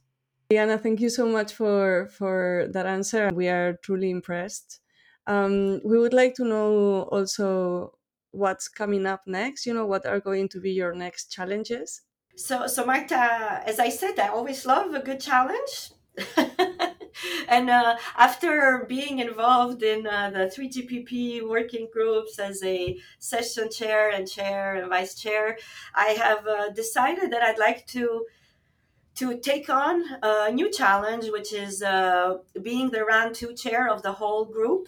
Diana, 0.49 0.77
thank 0.77 0.99
you 0.99 1.09
so 1.09 1.25
much 1.25 1.53
for 1.53 2.09
for 2.17 2.67
that 2.73 2.85
answer. 2.85 3.29
We 3.33 3.47
are 3.47 3.77
truly 3.83 4.09
impressed. 4.09 4.81
Um, 5.25 5.79
we 5.85 5.97
would 5.97 6.13
like 6.13 6.33
to 6.35 6.45
know 6.45 7.03
also 7.03 7.97
what's 8.31 8.67
coming 8.67 9.05
up 9.05 9.21
next. 9.25 9.65
You 9.65 9.73
know, 9.73 9.85
what 9.85 10.05
are 10.05 10.19
going 10.19 10.49
to 10.49 10.59
be 10.59 10.71
your 10.71 10.93
next 10.93 11.31
challenges? 11.31 12.01
So, 12.35 12.67
so 12.67 12.85
Marta, 12.85 13.61
as 13.65 13.79
I 13.79 13.89
said, 13.89 14.19
I 14.19 14.29
always 14.29 14.65
love 14.65 14.93
a 14.93 14.99
good 14.99 15.19
challenge. 15.19 15.91
and 17.47 17.69
uh, 17.69 17.97
after 18.17 18.85
being 18.87 19.19
involved 19.19 19.83
in 19.83 20.07
uh, 20.07 20.29
the 20.29 20.51
3GPP 20.53 21.47
working 21.47 21.87
groups 21.91 22.39
as 22.39 22.63
a 22.63 22.97
session 23.19 23.69
chair 23.69 24.09
and 24.09 24.29
chair 24.29 24.75
and 24.75 24.89
vice 24.89 25.15
chair, 25.15 25.57
I 25.95 26.09
have 26.23 26.47
uh, 26.47 26.69
decided 26.69 27.31
that 27.31 27.41
I'd 27.41 27.59
like 27.59 27.85
to 27.87 28.25
to 29.13 29.37
take 29.39 29.69
on 29.69 30.03
a 30.23 30.51
new 30.51 30.71
challenge, 30.71 31.29
which 31.29 31.53
is 31.53 31.83
uh, 31.83 32.37
being 32.61 32.89
the 32.89 32.99
RAN2 32.99 33.61
chair 33.61 33.89
of 33.89 34.01
the 34.03 34.13
whole 34.13 34.45
group. 34.45 34.87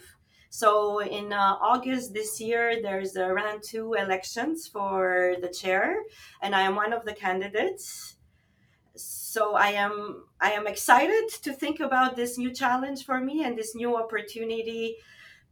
So 0.50 1.00
in 1.00 1.34
uh, 1.34 1.58
August 1.60 2.14
this 2.14 2.40
year, 2.40 2.82
there's 2.82 3.16
a 3.16 3.22
RAN2 3.22 4.00
elections 4.00 4.68
for 4.68 5.36
the 5.42 5.50
chair, 5.50 6.04
and 6.42 6.56
I 6.56 6.62
am 6.62 6.76
one 6.76 6.94
of 6.94 7.06
the 7.06 7.14
candidates. 7.14 8.13
So 9.34 9.56
I 9.56 9.70
am 9.70 10.26
I 10.40 10.52
am 10.52 10.68
excited 10.68 11.28
to 11.42 11.54
think 11.54 11.80
about 11.80 12.16
this 12.16 12.38
new 12.38 12.52
challenge 12.54 13.04
for 13.04 13.20
me 13.20 13.44
and 13.44 13.58
this 13.58 13.74
new 13.74 13.98
opportunity 13.98 14.98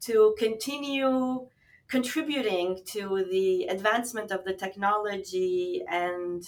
to 0.02 0.36
continue 0.38 1.48
contributing 1.88 2.82
to 2.94 3.26
the 3.32 3.64
advancement 3.76 4.30
of 4.30 4.46
the 4.46 4.54
technology 4.54 5.82
and 5.90 6.44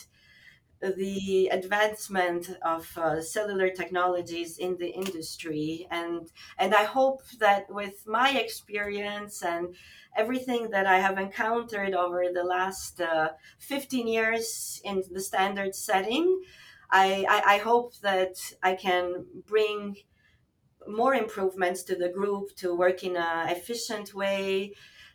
the 0.80 1.48
advancement 1.48 2.52
of 2.62 2.96
uh, 2.98 3.20
cellular 3.20 3.72
technologies 3.72 4.60
in 4.60 4.78
the 4.78 4.92
industry. 5.04 5.88
And 5.90 6.30
and 6.60 6.76
i 6.76 6.84
hope 6.84 7.24
that 7.40 7.64
with 7.80 8.06
my 8.06 8.30
experience 8.46 9.42
and 9.42 9.76
everything 10.16 10.70
that 10.70 10.86
i 10.86 11.00
have 11.00 11.18
encountered 11.18 11.94
over 11.96 12.22
the 12.32 12.44
last 12.44 13.02
uh, 13.02 13.30
15 13.58 14.08
years 14.08 14.80
in 14.84 15.02
the 15.12 15.22
standard 15.30 15.74
setting 15.74 16.28
I, 16.94 17.26
I, 17.30 17.56
I 17.56 17.58
hope 17.60 17.98
that 18.00 18.36
i 18.64 18.76
can 18.76 19.26
bring 19.48 19.98
more 20.88 21.14
improvements 21.14 21.84
to 21.84 21.96
the 21.96 22.10
group 22.10 22.56
to 22.58 22.76
work 22.76 23.04
in 23.04 23.16
an 23.16 23.50
efficient 23.50 24.14
way 24.14 24.74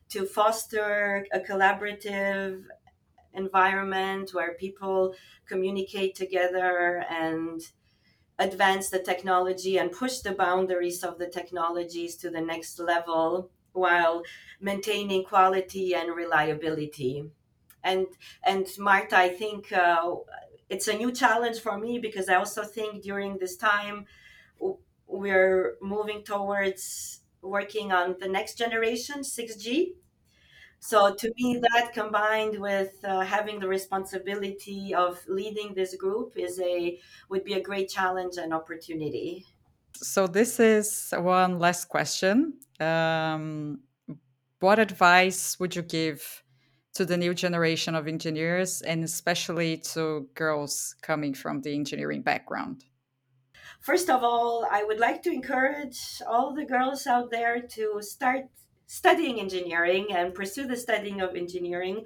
to 0.08 0.24
foster 0.26 1.26
a 1.32 1.40
collaborative 1.40 2.64
environment 3.34 4.32
where 4.34 4.54
people 4.54 5.14
communicate 5.46 6.14
together 6.14 7.04
and 7.10 7.60
advance 8.38 8.90
the 8.90 9.00
technology 9.02 9.78
and 9.78 9.92
push 9.92 10.20
the 10.20 10.32
boundaries 10.32 11.02
of 11.04 11.18
the 11.18 11.28
technologies 11.28 12.16
to 12.16 12.30
the 12.30 12.40
next 12.40 12.78
level 12.78 13.50
while 13.72 14.22
maintaining 14.60 15.24
quality 15.24 15.94
and 15.94 16.14
reliability. 16.14 17.30
And 17.84 18.06
and 18.44 18.66
marta 18.78 19.16
i 19.16 19.28
think 19.28 19.72
uh, 19.72 20.14
it's 20.68 20.88
a 20.88 20.94
new 20.94 21.12
challenge 21.12 21.60
for 21.60 21.78
me 21.78 21.98
because 21.98 22.28
i 22.28 22.34
also 22.34 22.62
think 22.64 23.02
during 23.02 23.38
this 23.38 23.56
time 23.56 24.06
we're 25.06 25.76
moving 25.80 26.22
towards 26.22 27.20
working 27.40 27.92
on 27.92 28.16
the 28.20 28.28
next 28.28 28.58
generation 28.58 29.22
6g 29.22 29.94
so 30.80 31.14
to 31.14 31.32
me, 31.36 31.60
that 31.72 31.92
combined 31.92 32.58
with 32.58 33.04
uh, 33.04 33.20
having 33.22 33.58
the 33.58 33.66
responsibility 33.68 34.94
of 34.94 35.20
leading 35.26 35.74
this 35.74 35.96
group 35.96 36.34
is 36.36 36.60
a 36.60 37.00
would 37.28 37.44
be 37.44 37.54
a 37.54 37.60
great 37.60 37.88
challenge 37.88 38.36
and 38.36 38.54
opportunity. 38.54 39.44
So 39.96 40.28
this 40.28 40.60
is 40.60 41.12
one 41.16 41.58
last 41.58 41.86
question. 41.86 42.60
Um, 42.78 43.80
what 44.60 44.78
advice 44.78 45.58
would 45.58 45.74
you 45.74 45.82
give 45.82 46.44
to 46.98 47.04
the 47.04 47.16
new 47.16 47.32
generation 47.32 47.94
of 47.94 48.08
engineers, 48.08 48.82
and 48.82 49.04
especially 49.04 49.76
to 49.76 50.26
girls 50.34 50.96
coming 51.00 51.32
from 51.32 51.60
the 51.60 51.72
engineering 51.72 52.22
background? 52.22 52.84
First 53.78 54.10
of 54.10 54.24
all, 54.24 54.66
I 54.68 54.82
would 54.82 54.98
like 54.98 55.22
to 55.22 55.30
encourage 55.30 56.20
all 56.26 56.52
the 56.52 56.64
girls 56.64 57.06
out 57.06 57.30
there 57.30 57.60
to 57.60 58.00
start 58.00 58.46
studying 58.88 59.38
engineering 59.38 60.08
and 60.10 60.34
pursue 60.34 60.66
the 60.66 60.76
studying 60.76 61.20
of 61.20 61.36
engineering 61.36 62.02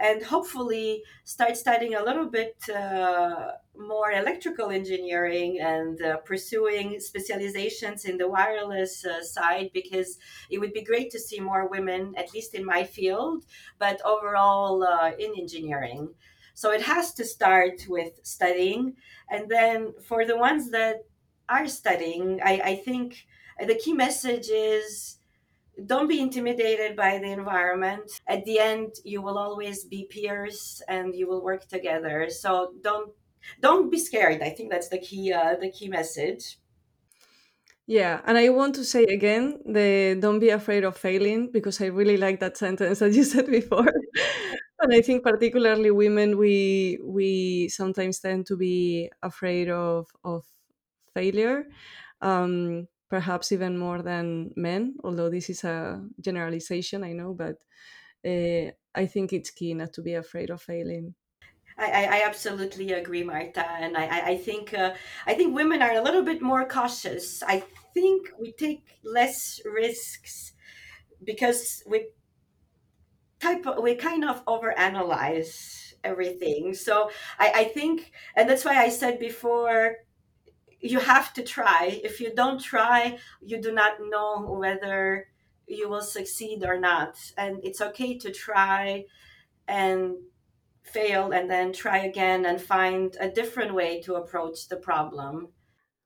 and 0.00 0.22
hopefully 0.22 1.02
start 1.24 1.56
studying 1.56 1.94
a 1.94 2.02
little 2.02 2.26
bit 2.26 2.56
uh, 2.68 3.52
more 3.76 4.12
electrical 4.12 4.70
engineering 4.70 5.58
and 5.60 6.02
uh, 6.02 6.16
pursuing 6.18 6.98
specializations 7.00 8.04
in 8.04 8.18
the 8.18 8.28
wireless 8.28 9.04
uh, 9.04 9.22
side 9.22 9.70
because 9.72 10.18
it 10.50 10.58
would 10.58 10.72
be 10.72 10.82
great 10.82 11.10
to 11.10 11.18
see 11.18 11.40
more 11.40 11.68
women 11.68 12.14
at 12.16 12.32
least 12.34 12.54
in 12.54 12.64
my 12.64 12.84
field 12.84 13.44
but 13.78 14.00
overall 14.04 14.82
uh, 14.82 15.12
in 15.18 15.32
engineering. 15.38 16.08
So 16.54 16.70
it 16.70 16.82
has 16.82 17.14
to 17.14 17.24
start 17.24 17.86
with 17.88 18.20
studying. 18.22 18.94
And 19.30 19.48
then 19.48 19.94
for 20.06 20.26
the 20.26 20.36
ones 20.36 20.70
that 20.70 21.04
are 21.48 21.68
studying 21.68 22.40
i, 22.42 22.60
I 22.64 22.74
think 22.76 23.26
the 23.66 23.74
key 23.74 23.92
message 23.92 24.48
is 24.48 25.18
don't 25.86 26.08
be 26.08 26.20
intimidated 26.20 26.96
by 26.96 27.18
the 27.18 27.30
environment. 27.30 28.10
At 28.26 28.44
the 28.44 28.58
end 28.58 28.94
you 29.04 29.22
will 29.22 29.38
always 29.38 29.84
be 29.84 30.06
peers 30.10 30.82
and 30.88 31.14
you 31.14 31.28
will 31.28 31.42
work 31.42 31.66
together. 31.68 32.28
So 32.30 32.74
don't 32.82 33.12
don't 33.60 33.90
be 33.90 33.98
scared. 33.98 34.42
I 34.42 34.50
think 34.50 34.70
that's 34.70 34.88
the 34.88 34.98
key 34.98 35.32
uh, 35.32 35.56
the 35.56 35.70
key 35.70 35.88
message. 35.88 36.58
Yeah 37.86 38.20
and 38.26 38.38
i 38.38 38.48
want 38.48 38.74
to 38.76 38.84
say 38.84 39.02
again 39.04 39.58
the 39.66 40.16
don't 40.20 40.38
be 40.38 40.50
afraid 40.50 40.84
of 40.84 40.96
failing 40.96 41.50
because 41.50 41.80
i 41.80 41.86
really 41.86 42.16
like 42.16 42.38
that 42.40 42.56
sentence 42.56 43.00
that 43.00 43.12
you 43.12 43.24
said 43.32 43.46
before. 43.46 43.88
And 44.80 44.92
i 44.94 45.00
think 45.00 45.24
particularly 45.24 45.90
women 45.90 46.38
we 46.38 46.98
we 47.02 47.68
sometimes 47.68 48.20
tend 48.20 48.46
to 48.46 48.56
be 48.56 49.10
afraid 49.22 49.68
of 49.70 50.08
of 50.24 50.44
failure. 51.14 51.66
Um, 52.20 52.88
perhaps 53.12 53.52
even 53.52 53.76
more 53.76 54.00
than 54.00 54.50
men, 54.56 54.94
although 55.04 55.28
this 55.28 55.50
is 55.50 55.64
a 55.64 56.02
generalization, 56.18 57.04
I 57.04 57.12
know, 57.12 57.34
but 57.34 57.56
uh, 58.24 58.72
I 58.94 59.04
think 59.04 59.34
it's 59.34 59.50
key 59.50 59.74
not 59.74 59.92
to 59.92 60.02
be 60.02 60.14
afraid 60.14 60.48
of 60.48 60.62
failing. 60.62 61.14
I, 61.76 62.06
I 62.06 62.22
absolutely 62.24 62.90
agree, 62.92 63.22
Marta, 63.22 63.66
and 63.70 63.98
I, 63.98 64.32
I 64.32 64.36
think 64.38 64.72
uh, 64.72 64.94
I 65.26 65.34
think 65.34 65.54
women 65.54 65.82
are 65.82 65.92
a 65.92 66.00
little 66.00 66.22
bit 66.22 66.40
more 66.40 66.64
cautious. 66.66 67.42
I 67.42 67.64
think 67.92 68.30
we 68.40 68.52
take 68.52 68.98
less 69.04 69.60
risks 69.66 70.54
because 71.22 71.82
we 71.86 72.06
type 73.40 73.66
we 73.82 73.94
kind 73.94 74.24
of 74.24 74.42
overanalyze 74.46 75.92
everything. 76.02 76.72
So 76.72 77.10
I, 77.38 77.52
I 77.56 77.64
think, 77.64 78.12
and 78.36 78.48
that's 78.48 78.64
why 78.64 78.76
I 78.76 78.88
said 78.88 79.18
before, 79.18 79.96
you 80.82 80.98
have 80.98 81.32
to 81.34 81.42
try. 81.42 82.00
If 82.02 82.20
you 82.20 82.34
don't 82.34 82.60
try, 82.60 83.18
you 83.40 83.60
do 83.60 83.72
not 83.72 83.92
know 84.00 84.56
whether 84.58 85.28
you 85.66 85.88
will 85.88 86.02
succeed 86.02 86.64
or 86.64 86.78
not. 86.78 87.16
And 87.38 87.60
it's 87.62 87.80
okay 87.80 88.18
to 88.18 88.32
try 88.32 89.04
and 89.68 90.16
fail 90.82 91.30
and 91.30 91.48
then 91.48 91.72
try 91.72 91.98
again 91.98 92.44
and 92.44 92.60
find 92.60 93.16
a 93.20 93.30
different 93.30 93.74
way 93.74 94.02
to 94.02 94.16
approach 94.16 94.68
the 94.68 94.76
problem. 94.76 95.48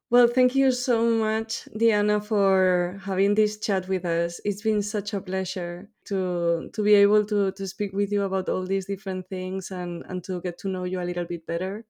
Well, 0.09 0.29
thank 0.29 0.55
you 0.55 0.71
so 0.71 1.03
much, 1.03 1.67
Diana, 1.77 2.21
for 2.21 3.01
having 3.03 3.35
this 3.35 3.59
chat 3.59 3.89
with 3.89 4.05
us. 4.05 4.41
It's 4.45 4.63
been 4.63 4.83
such 4.83 5.15
a 5.15 5.21
pleasure 5.21 5.89
to 6.05 6.71
to 6.73 6.83
be 6.85 6.95
able 6.95 7.25
to 7.25 7.51
to 7.51 7.67
speak 7.67 7.93
with 7.93 8.13
you 8.13 8.23
about 8.23 8.49
all 8.49 8.65
these 8.65 8.87
different 8.87 9.27
things 9.29 9.73
and 9.73 10.05
and 10.07 10.23
to 10.25 10.41
get 10.43 10.59
to 10.59 10.69
know 10.69 10.85
you 10.85 11.01
a 11.01 11.09
little 11.09 11.25
bit 11.25 11.45
better. 11.45 11.87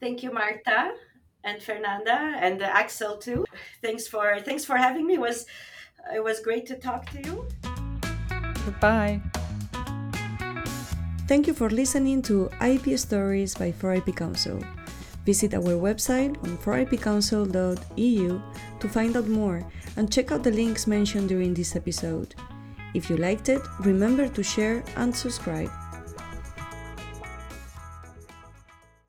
Thank 0.00 0.22
you, 0.22 0.32
Marta 0.32 0.94
and 1.46 1.62
Fernanda 1.62 2.34
and 2.42 2.60
Axel 2.60 3.16
too. 3.16 3.46
Thanks 3.80 4.06
for 4.06 4.40
thanks 4.40 4.64
for 4.64 4.76
having 4.76 5.06
me. 5.06 5.14
It 5.14 5.20
was 5.20 5.46
it 6.12 6.22
was 6.22 6.40
great 6.40 6.66
to 6.66 6.76
talk 6.76 7.08
to 7.12 7.22
you. 7.22 7.46
Goodbye. 8.66 9.22
Thank 11.26 11.46
you 11.46 11.54
for 11.54 11.70
listening 11.70 12.22
to 12.22 12.50
IP 12.62 12.98
Stories 12.98 13.54
by 13.54 13.72
4IP 13.72 14.14
Council. 14.14 14.62
Visit 15.24 15.54
our 15.54 15.74
website 15.74 16.38
on 16.44 16.56
4ipcouncil.eu 16.58 18.42
to 18.78 18.88
find 18.88 19.16
out 19.16 19.26
more 19.26 19.66
and 19.96 20.12
check 20.12 20.30
out 20.30 20.44
the 20.44 20.52
links 20.52 20.86
mentioned 20.86 21.28
during 21.28 21.52
this 21.52 21.74
episode. 21.74 22.36
If 22.94 23.10
you 23.10 23.16
liked 23.16 23.48
it, 23.48 23.62
remember 23.80 24.28
to 24.28 24.42
share 24.42 24.84
and 24.96 25.14
subscribe. 25.14 25.70